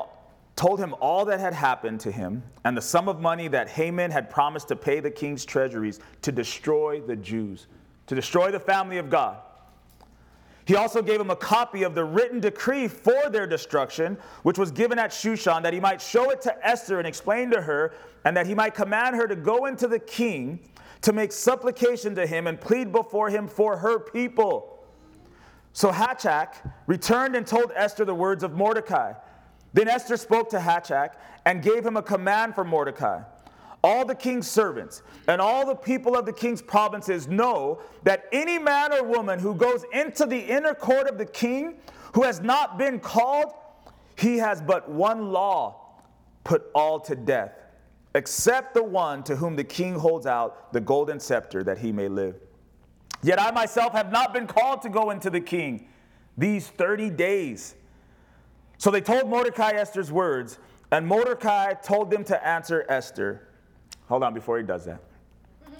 [0.61, 4.11] told him all that had happened to him and the sum of money that Haman
[4.11, 7.65] had promised to pay the king's treasuries to destroy the Jews,
[8.05, 9.39] to destroy the family of God.
[10.65, 14.69] He also gave him a copy of the written decree for their destruction, which was
[14.69, 18.37] given at Shushan, that he might show it to Esther and explain to her, and
[18.37, 20.59] that he might command her to go into the king
[21.01, 24.85] to make supplication to him and plead before him for her people.
[25.73, 26.53] So Hatshak
[26.85, 29.13] returned and told Esther the words of Mordecai.
[29.73, 31.11] Then Esther spoke to Hatshak
[31.45, 33.21] and gave him a command for Mordecai.
[33.83, 38.59] All the king's servants and all the people of the king's provinces know that any
[38.59, 41.75] man or woman who goes into the inner court of the king
[42.13, 43.53] who has not been called,
[44.15, 45.81] he has but one law
[46.43, 47.53] put all to death,
[48.13, 52.07] except the one to whom the king holds out the golden scepter that he may
[52.07, 52.35] live.
[53.23, 55.87] Yet I myself have not been called to go into the king
[56.37, 57.75] these 30 days.
[58.81, 60.57] So they told Mordecai Esther's words,
[60.91, 63.47] and Mordecai told them to answer Esther.
[64.07, 65.03] Hold on before he does that.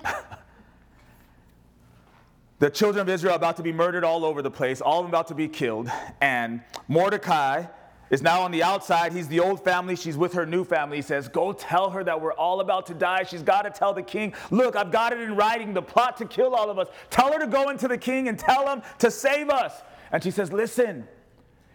[2.60, 5.06] the children of Israel are about to be murdered all over the place, all of
[5.06, 5.90] them about to be killed.
[6.22, 7.66] And Mordecai
[8.12, 9.14] is now on the outside.
[9.14, 9.96] He's the old family.
[9.96, 10.98] She's with her new family.
[10.98, 13.24] He says, Go tell her that we're all about to die.
[13.24, 16.26] She's got to tell the king, Look, I've got it in writing, the plot to
[16.26, 16.88] kill all of us.
[17.10, 19.82] Tell her to go into the king and tell him to save us.
[20.12, 21.08] And she says, Listen,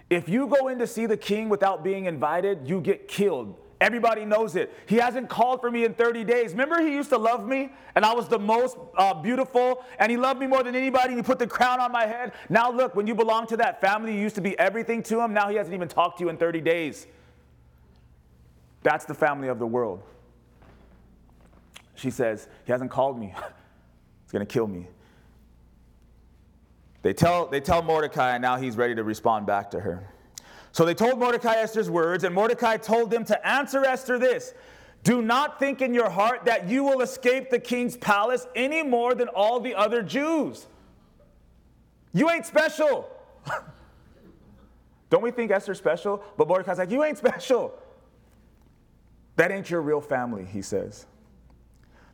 [0.08, 3.56] if you go in to see the king without being invited, you get killed.
[3.80, 4.72] Everybody knows it.
[4.86, 6.52] He hasn't called for me in 30 days.
[6.52, 10.16] Remember, he used to love me, and I was the most uh, beautiful, and he
[10.16, 12.32] loved me more than anybody, and he put the crown on my head.
[12.48, 15.34] Now, look, when you belong to that family, you used to be everything to him.
[15.34, 17.06] Now he hasn't even talked to you in 30 days.
[18.82, 20.02] That's the family of the world.
[21.96, 23.34] She says, He hasn't called me.
[24.24, 24.86] He's going to kill me.
[27.06, 30.08] They tell, they tell Mordecai, and now he's ready to respond back to her.
[30.72, 34.54] So they told Mordecai Esther's words, and Mordecai told them to answer Esther this
[35.04, 39.14] Do not think in your heart that you will escape the king's palace any more
[39.14, 40.66] than all the other Jews.
[42.12, 43.08] You ain't special.
[45.08, 46.24] Don't we think Esther's special?
[46.36, 47.72] But Mordecai's like, You ain't special.
[49.36, 51.06] That ain't your real family, he says.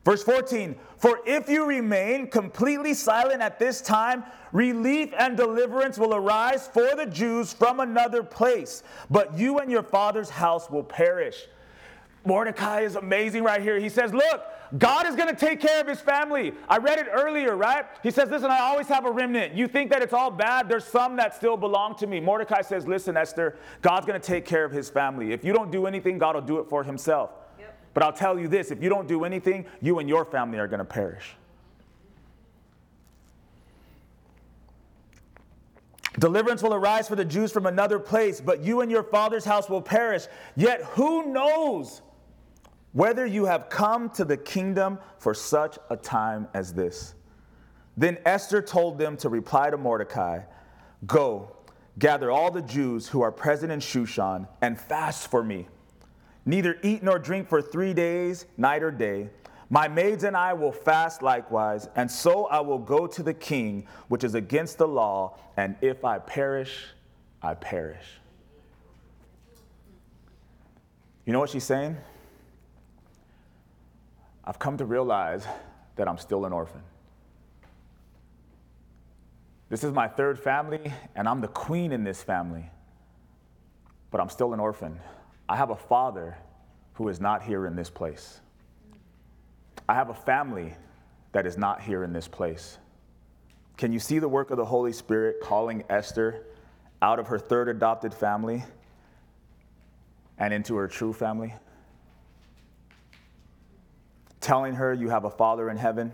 [0.05, 6.13] Verse 14, for if you remain completely silent at this time, relief and deliverance will
[6.13, 11.47] arise for the Jews from another place, but you and your father's house will perish.
[12.25, 13.79] Mordecai is amazing right here.
[13.79, 14.43] He says, Look,
[14.77, 16.53] God is going to take care of his family.
[16.69, 17.85] I read it earlier, right?
[18.01, 19.53] He says, Listen, I always have a remnant.
[19.53, 20.69] You think that it's all bad?
[20.69, 22.19] There's some that still belong to me.
[22.19, 25.33] Mordecai says, Listen, Esther, God's going to take care of his family.
[25.33, 27.31] If you don't do anything, God will do it for himself.
[27.93, 30.67] But I'll tell you this if you don't do anything, you and your family are
[30.67, 31.35] going to perish.
[36.19, 39.69] Deliverance will arise for the Jews from another place, but you and your father's house
[39.69, 40.27] will perish.
[40.55, 42.01] Yet who knows
[42.91, 47.15] whether you have come to the kingdom for such a time as this?
[47.97, 50.41] Then Esther told them to reply to Mordecai
[51.05, 51.55] Go,
[51.99, 55.67] gather all the Jews who are present in Shushan and fast for me
[56.45, 59.29] neither eat nor drink for three days, night or day.
[59.69, 63.87] My maids and I will fast likewise, and so I will go to the king,
[64.07, 66.85] which is against the law, and if I perish,
[67.41, 68.05] I perish.
[71.25, 71.97] You know what she's saying?
[74.43, 75.45] I've come to realize
[75.95, 76.81] that I'm still an orphan.
[79.69, 82.69] This is my third family, and I'm the queen in this family,
[84.11, 84.99] but I'm still an orphan.
[85.47, 86.37] I have a father
[86.93, 88.39] who is not here in this place.
[89.87, 90.73] I have a family
[91.33, 92.77] that is not here in this place.
[93.77, 96.45] Can you see the work of the Holy Spirit calling Esther
[97.01, 98.63] out of her third adopted family
[100.37, 101.53] and into her true family?
[104.39, 106.11] Telling her you have a father in heaven,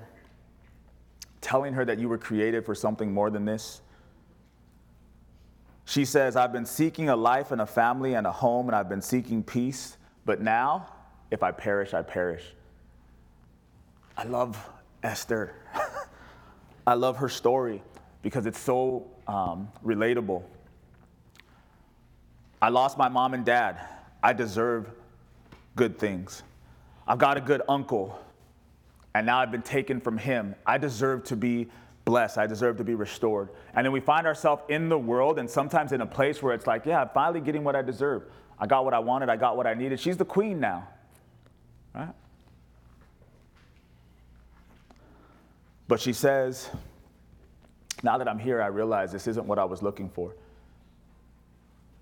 [1.42, 3.82] telling her that you were created for something more than this
[5.90, 8.88] she says, I've been seeking a life and a family and a home, and I've
[8.88, 10.88] been seeking peace, but now,
[11.32, 12.44] if I perish, I perish.
[14.16, 14.70] I love
[15.02, 15.56] Esther.
[16.88, 17.82] I love her story
[18.22, 20.44] because it's so um, relatable.
[22.62, 23.80] I lost my mom and dad.
[24.22, 24.92] I deserve
[25.76, 26.44] good things.
[27.08, 28.24] I've got a good uncle,
[29.16, 30.54] and now I've been taken from him.
[30.68, 31.68] I deserve to be
[32.10, 32.40] blessed.
[32.40, 33.50] I deserve to be restored.
[33.76, 36.66] And then we find ourselves in the world and sometimes in a place where it's
[36.66, 38.24] like, yeah, I'm finally getting what I deserve.
[38.58, 40.00] I got what I wanted, I got what I needed.
[40.00, 40.88] She's the queen now.
[41.94, 42.10] Right?
[45.88, 46.72] But she says,
[48.02, 50.36] now that I'm here, I realize this isn't what I was looking for.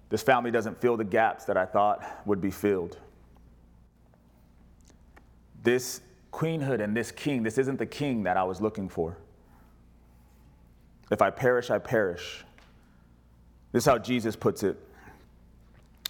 [0.08, 2.98] This family doesn't fill the gaps that I thought would be filled.
[5.64, 6.00] This
[6.32, 9.18] queenhood and this king, this isn't the king that I was looking for.
[11.10, 12.44] If I perish, I perish.
[13.72, 14.78] This is how Jesus puts it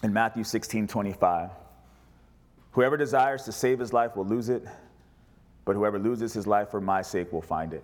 [0.03, 1.49] in Matthew 16 25.
[2.71, 4.63] Whoever desires to save his life will lose it,
[5.65, 7.83] but whoever loses his life for my sake will find it.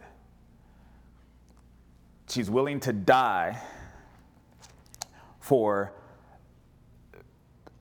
[2.29, 3.61] She's willing to die
[5.39, 5.91] for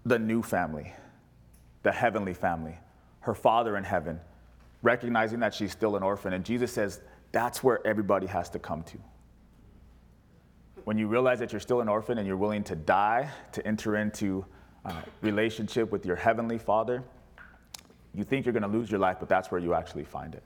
[0.04, 0.92] the new family,
[1.82, 2.76] the heavenly family,
[3.20, 4.18] her father in heaven,
[4.82, 6.32] recognizing that she's still an orphan.
[6.32, 8.98] And Jesus says that's where everybody has to come to.
[10.84, 13.96] When you realize that you're still an orphan and you're willing to die to enter
[13.96, 14.44] into
[14.84, 17.04] uh, relationship with your heavenly father,
[18.14, 20.42] you think you're going to lose your life, but that's where you actually find it.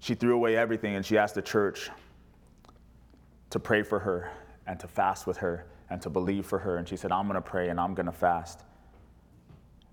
[0.00, 1.90] She threw away everything and she asked the church
[3.50, 4.30] to pray for her
[4.66, 6.76] and to fast with her and to believe for her.
[6.76, 8.60] And she said, I'm going to pray and I'm going to fast.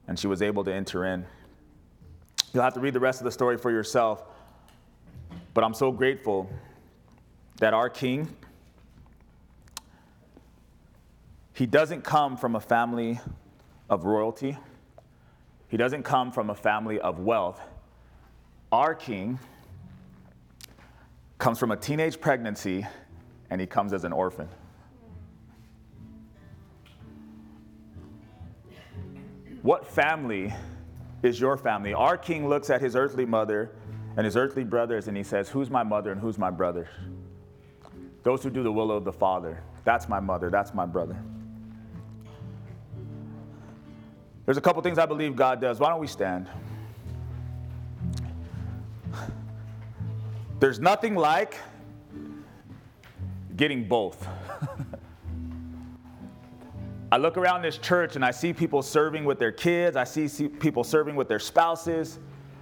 [0.07, 1.25] And she was able to enter in.
[2.53, 4.23] You'll have to read the rest of the story for yourself.
[5.53, 6.49] But I'm so grateful
[7.57, 8.33] that our king,
[11.57, 13.19] he doesn't come from a family
[13.89, 14.55] of royalty.
[15.69, 17.59] He doesn't come from a family of wealth.
[18.71, 19.39] Our king
[21.39, 22.85] comes from a teenage pregnancy
[23.49, 24.47] and he comes as an orphan.
[29.63, 30.53] What family
[31.23, 31.91] is your family?
[31.91, 33.71] Our king looks at his earthly mother
[34.15, 36.87] and his earthly brothers and he says, Who's my mother and who's my brother?
[38.21, 39.63] Those who do the will of the Father.
[39.85, 41.17] That's my mother, that's my brother.
[44.47, 45.77] There's a couple things I believe God does.
[45.77, 46.47] Why don't we stand?
[50.61, 51.57] There's nothing like
[53.57, 54.25] getting both.
[57.11, 60.29] I look around this church and I see people serving with their kids, I see,
[60.29, 62.17] see people serving with their spouses,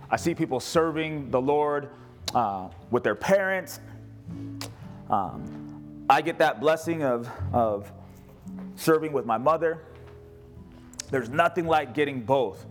[0.10, 1.90] I see people serving the Lord
[2.34, 3.80] uh, with their parents.
[5.08, 7.92] Um, I get that blessing of, of
[8.76, 9.84] serving with my mother.
[11.10, 12.66] There's nothing like getting both.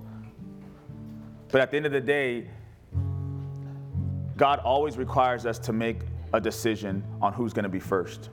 [1.50, 2.48] But at the end of the day,
[4.36, 6.00] God always requires us to make
[6.32, 8.30] a decision on who's going to be first.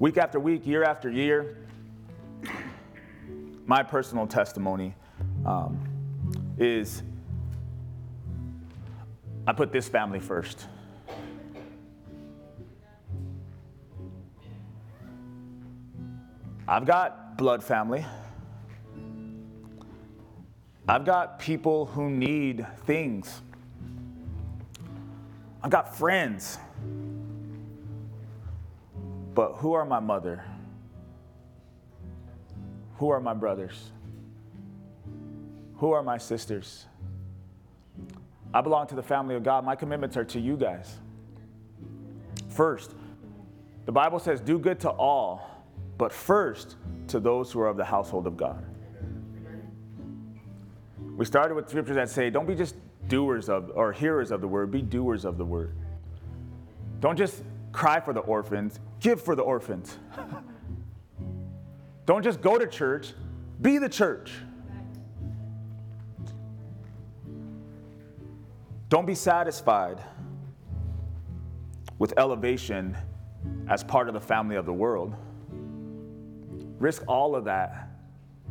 [0.00, 1.56] Week after week, year after year,
[3.64, 4.94] my personal testimony
[5.46, 5.78] um,
[6.58, 7.02] is
[9.46, 10.66] I put this family first.
[16.66, 18.06] I've got blood family.
[20.88, 23.42] I've got people who need things.
[25.62, 26.58] I've got friends.
[29.34, 30.44] But who are my mother?
[32.96, 33.90] Who are my brothers?
[35.76, 36.86] Who are my sisters?
[38.54, 39.64] I belong to the family of God.
[39.64, 40.96] My commitments are to you guys.
[42.48, 42.94] First,
[43.84, 45.53] the Bible says, do good to all,
[45.98, 46.76] but first
[47.08, 48.64] to those who are of the household of God.
[51.16, 52.76] We started with scriptures that say, don't be just
[53.08, 55.76] doers of or hearers of the word, be doers of the word.
[57.00, 57.42] Don't just
[57.72, 59.98] cry for the orphans, give for the orphans.
[62.06, 63.14] Don't just go to church,
[63.62, 64.32] be the church.
[68.90, 70.02] Don't be satisfied
[71.98, 72.96] with elevation
[73.68, 75.14] as part of the family of the world.
[76.78, 77.88] Risk all of that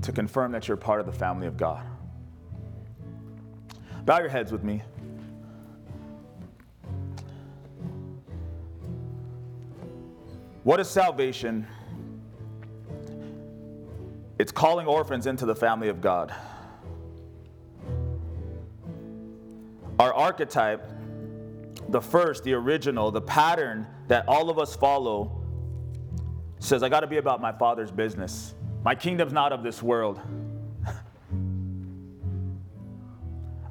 [0.02, 1.86] to confirm that you're part of the family of God.
[4.06, 4.82] Bow your heads with me.
[10.64, 11.68] What is salvation?
[14.40, 16.34] It's calling orphans into the family of God.
[20.00, 20.86] Our archetype,
[21.90, 25.43] the first, the original, the pattern that all of us follow,
[26.64, 28.56] says, I got to be about my father's business.
[28.84, 30.20] My kingdom's not of this world.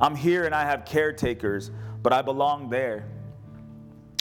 [0.00, 1.70] I'm here and I have caretakers,
[2.02, 3.08] but I belong there.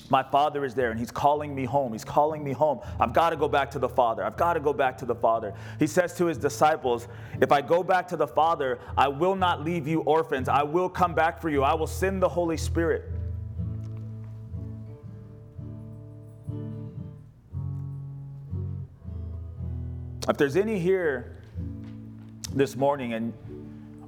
[0.10, 1.94] My Father is there and He's calling me home.
[1.94, 2.82] He's calling me home.
[3.00, 4.26] I've got to go back to the Father.
[4.26, 5.54] I've got to go back to the Father.
[5.80, 7.08] He says to His disciples,
[7.40, 10.50] If I go back to the Father, I will not leave you orphans.
[10.50, 11.64] I will come back for you.
[11.64, 13.06] I will send the Holy Spirit.
[20.30, 21.36] If there's any here
[22.54, 23.34] this morning, and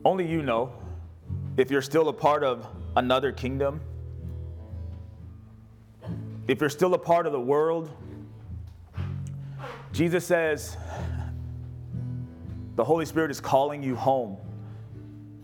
[0.05, 0.71] only you know,
[1.57, 3.81] if you're still a part of another kingdom,
[6.47, 7.89] if you're still a part of the world,
[9.91, 10.77] Jesus says
[12.75, 14.37] the Holy Spirit is calling you home.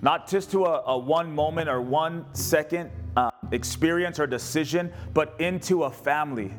[0.04, 5.36] Not just to a, a one moment or one second uh, experience or decision, but
[5.40, 6.54] into a family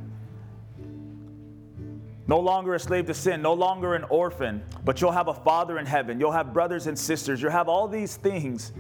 [2.30, 5.80] no longer a slave to sin, no longer an orphan, but you'll have a father
[5.80, 6.20] in heaven.
[6.20, 7.42] You'll have brothers and sisters.
[7.42, 8.70] You'll have all these things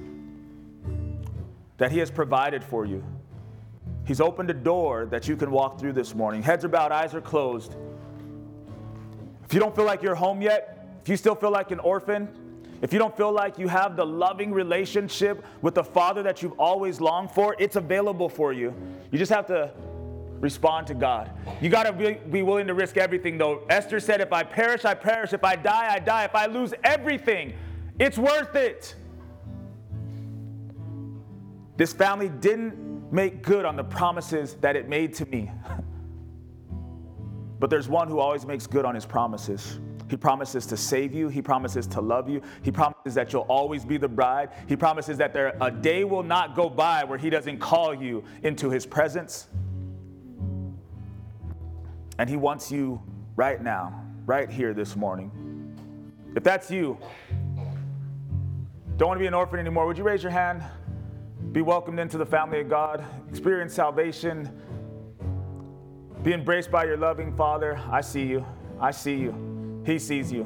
[1.76, 3.02] that He has provided for you.
[4.06, 6.44] He's opened a door that you can walk through this morning.
[6.44, 7.74] Heads are bowed, eyes are closed.
[9.46, 12.28] If you don't feel like you're home yet, if you still feel like an orphan,
[12.82, 16.56] if you don't feel like you have the loving relationship with the Father that you've
[16.60, 18.72] always longed for, it's available for you.
[19.10, 19.72] You just have to
[20.40, 21.30] respond to God.
[21.60, 23.64] You got to be, be, willing to risk everything, though.
[23.68, 25.32] Esther said, If I perish, I perish.
[25.32, 26.24] If I die, I die.
[26.24, 27.54] If I lose everything,
[27.98, 28.94] it's worth it.
[31.76, 35.50] This family didn't make good on the promises that it made to me.
[37.60, 39.78] but there's one who always makes good on his promises.
[40.08, 41.28] He promises to save you.
[41.28, 42.42] He promises to love you.
[42.62, 44.50] He promises that you'll always be the bride.
[44.66, 48.24] He promises that there a day will not go by where he doesn't call you
[48.42, 49.46] into his presence.
[52.20, 53.00] And He wants you
[53.34, 55.30] right now, right here this morning.
[56.36, 56.98] If that's you,
[58.98, 60.62] don't want to be an orphan anymore, would you raise your hand?
[61.52, 64.50] Be welcomed into the family of God, experience salvation,
[66.22, 67.80] be embraced by your loving Father.
[67.90, 68.44] I see you.
[68.78, 69.82] I see you.
[69.86, 70.44] He sees you.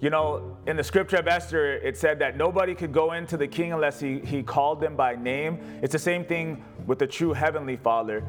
[0.00, 3.46] You know, in the scripture of Esther, it said that nobody could go into the
[3.46, 5.58] king unless he, he called them by name.
[5.82, 8.24] It's the same thing with the true heavenly Father.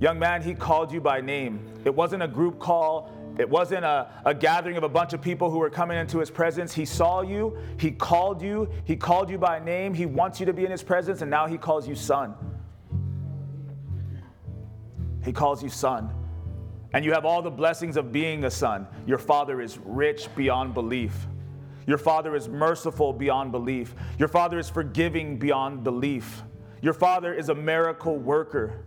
[0.00, 1.60] Young man, he called you by name.
[1.84, 5.50] It wasn't a group call, it wasn't a, a gathering of a bunch of people
[5.50, 6.74] who were coming into his presence.
[6.74, 10.52] He saw you, he called you, he called you by name, he wants you to
[10.52, 12.34] be in his presence, and now he calls you son.
[15.24, 16.12] He calls you son.
[16.92, 18.86] And you have all the blessings of being a son.
[19.06, 21.26] Your father is rich beyond belief.
[21.86, 23.94] Your father is merciful beyond belief.
[24.18, 26.42] Your father is forgiving beyond belief.
[26.80, 28.84] Your father is a miracle worker.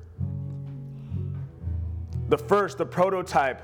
[2.30, 3.62] The first, the prototype,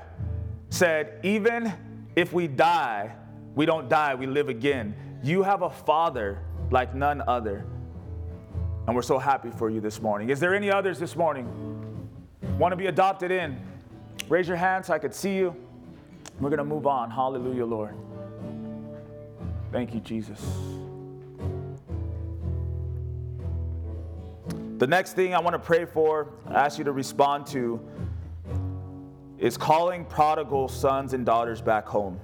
[0.70, 1.72] said, Even
[2.16, 3.14] if we die,
[3.54, 4.94] we don't die, we live again.
[5.22, 6.38] You have a father
[6.70, 7.64] like none other.
[8.86, 10.30] And we're so happy for you this morning.
[10.30, 11.46] Is there any others this morning?
[12.58, 13.60] Want to be adopted in?
[14.28, 15.54] Raise your hand so I could see you.
[16.40, 17.10] We're going to move on.
[17.10, 17.94] Hallelujah, Lord.
[19.72, 20.40] Thank you, Jesus.
[24.78, 27.80] The next thing I want to pray for, ask you to respond to,
[29.36, 32.20] is calling prodigal sons and daughters back home.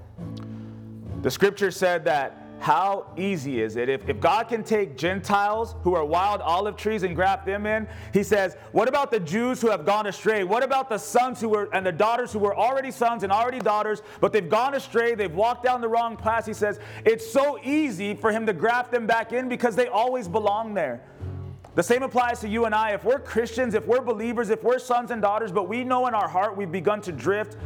[1.22, 3.88] The scripture said that how easy is it?
[3.88, 7.88] If, if God can take Gentiles who are wild olive trees and graft them in,
[8.12, 10.44] he says, what about the Jews who have gone astray?
[10.44, 13.58] What about the sons who were and the daughters who were already sons and already
[13.58, 16.46] daughters, but they've gone astray, they've walked down the wrong path?
[16.46, 20.28] He says, it's so easy for him to graft them back in because they always
[20.28, 21.02] belong there.
[21.74, 22.90] The same applies to you and I.
[22.90, 26.14] If we're Christians, if we're believers, if we're sons and daughters, but we know in
[26.14, 27.56] our heart we've begun to drift,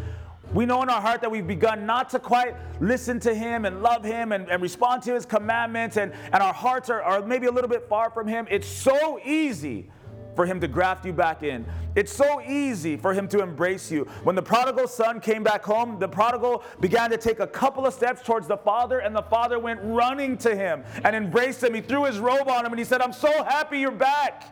[0.55, 3.83] we know in our heart that we've begun not to quite listen to Him and
[3.83, 7.49] love Him and, and respond to His commandments, and, and our hearts are, are maybe
[7.49, 8.47] a little bit far from Him.
[8.51, 9.91] It's so easy
[10.39, 11.67] for Him to graft you back in.
[11.97, 14.05] It's so easy for Him to embrace you.
[14.23, 17.93] When the prodigal son came back home, the prodigal began to take a couple of
[17.93, 21.75] steps towards the father, and the father went running to him and embraced him.
[21.75, 24.45] He threw his robe on him and he said, I'm so happy you're back.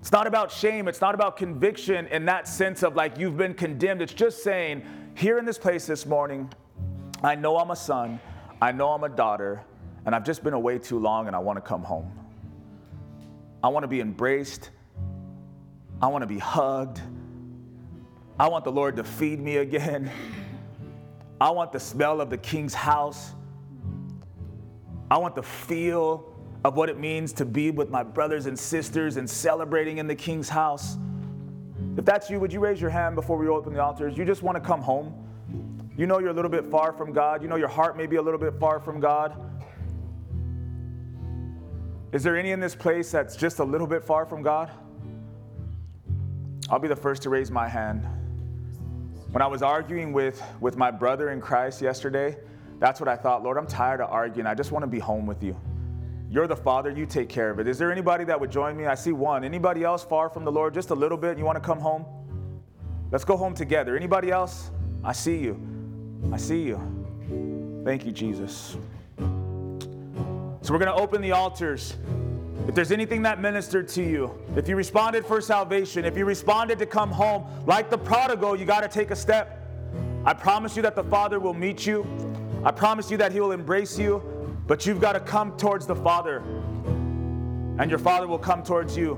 [0.00, 0.88] It's not about shame.
[0.88, 4.00] It's not about conviction in that sense of like you've been condemned.
[4.00, 4.82] It's just saying,
[5.14, 6.50] here in this place this morning,
[7.22, 8.18] I know I'm a son,
[8.62, 9.62] I know I'm a daughter,
[10.06, 12.21] and I've just been away too long and I want to come home.
[13.62, 14.70] I want to be embraced.
[16.00, 17.00] I want to be hugged.
[18.38, 20.10] I want the Lord to feed me again.
[21.40, 23.32] I want the smell of the king's house.
[25.10, 26.32] I want the feel
[26.64, 30.14] of what it means to be with my brothers and sisters and celebrating in the
[30.14, 30.96] King's house.
[31.96, 34.16] If that's you, would you raise your hand before we open the altars?
[34.16, 35.12] You just want to come home.
[35.96, 37.42] You know you're a little bit far from God.
[37.42, 39.36] You know your heart may be a little bit far from God.
[42.12, 44.70] Is there any in this place that's just a little bit far from God?
[46.68, 48.06] I'll be the first to raise my hand.
[49.30, 52.36] When I was arguing with, with my brother in Christ yesterday,
[52.78, 53.42] that's what I thought.
[53.42, 54.46] Lord, I'm tired of arguing.
[54.46, 55.58] I just want to be home with you.
[56.28, 57.66] You're the Father, you take care of it.
[57.66, 58.86] Is there anybody that would join me?
[58.86, 59.42] I see one.
[59.42, 62.04] Anybody else far from the Lord, just a little bit, you want to come home?
[63.10, 63.96] Let's go home together.
[63.96, 64.70] Anybody else?
[65.02, 65.60] I see you.
[66.30, 67.82] I see you.
[67.84, 68.76] Thank you, Jesus.
[70.62, 71.96] So we're going to open the altars.
[72.68, 76.78] If there's anything that ministered to you, if you responded for salvation, if you responded
[76.78, 79.68] to come home, like the prodigal, you got to take a step.
[80.24, 82.06] I promise you that the Father will meet you.
[82.64, 84.22] I promise you that He will embrace you,
[84.68, 86.38] but you've got to come towards the Father,
[87.80, 89.14] and your Father will come towards you.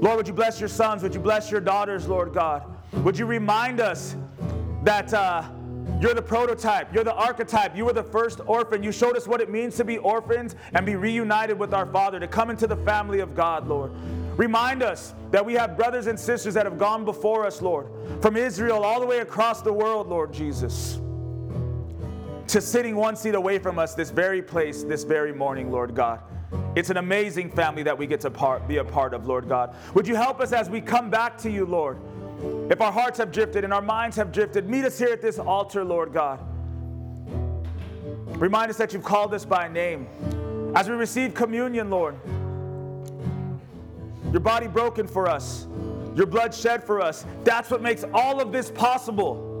[0.00, 1.02] Lord, would you bless your sons?
[1.02, 2.62] Would you bless your daughters, Lord God?
[2.92, 4.14] Would you remind us
[4.84, 5.42] that uh,
[6.00, 8.82] you're the prototype, you're the archetype, you were the first orphan.
[8.82, 12.20] You showed us what it means to be orphans and be reunited with our Father,
[12.20, 13.92] to come into the family of God, Lord.
[14.36, 17.86] Remind us that we have brothers and sisters that have gone before us, Lord,
[18.20, 21.00] from Israel all the way across the world, Lord Jesus,
[22.48, 26.20] to sitting one seat away from us, this very place, this very morning, Lord God.
[26.74, 29.76] It's an amazing family that we get to part, be a part of, Lord God.
[29.94, 31.98] Would you help us as we come back to you, Lord?
[32.70, 35.38] If our hearts have drifted and our minds have drifted, meet us here at this
[35.38, 36.40] altar, Lord God.
[38.38, 40.08] Remind us that you've called us by name.
[40.74, 42.16] As we receive communion, Lord,
[44.32, 45.66] your body broken for us,
[46.16, 47.24] your blood shed for us.
[47.44, 49.52] That's what makes all of this possible.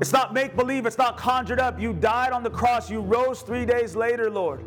[0.00, 1.78] It's not make believe, it's not conjured up.
[1.78, 4.64] You died on the cross, you rose three days later, Lord,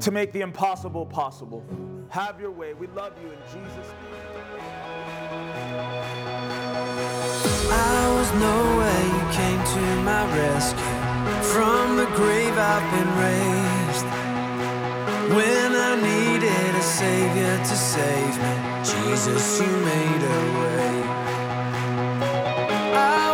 [0.00, 1.64] to make the impossible possible.
[2.10, 2.74] Have your way.
[2.74, 4.33] We love you in Jesus' name.
[7.70, 10.94] I was nowhere, you came to my rescue.
[11.52, 14.06] From the grave I've been raised.
[15.36, 18.54] When I needed a savior to save me,
[18.84, 20.94] Jesus, you made a way.
[22.94, 23.33] I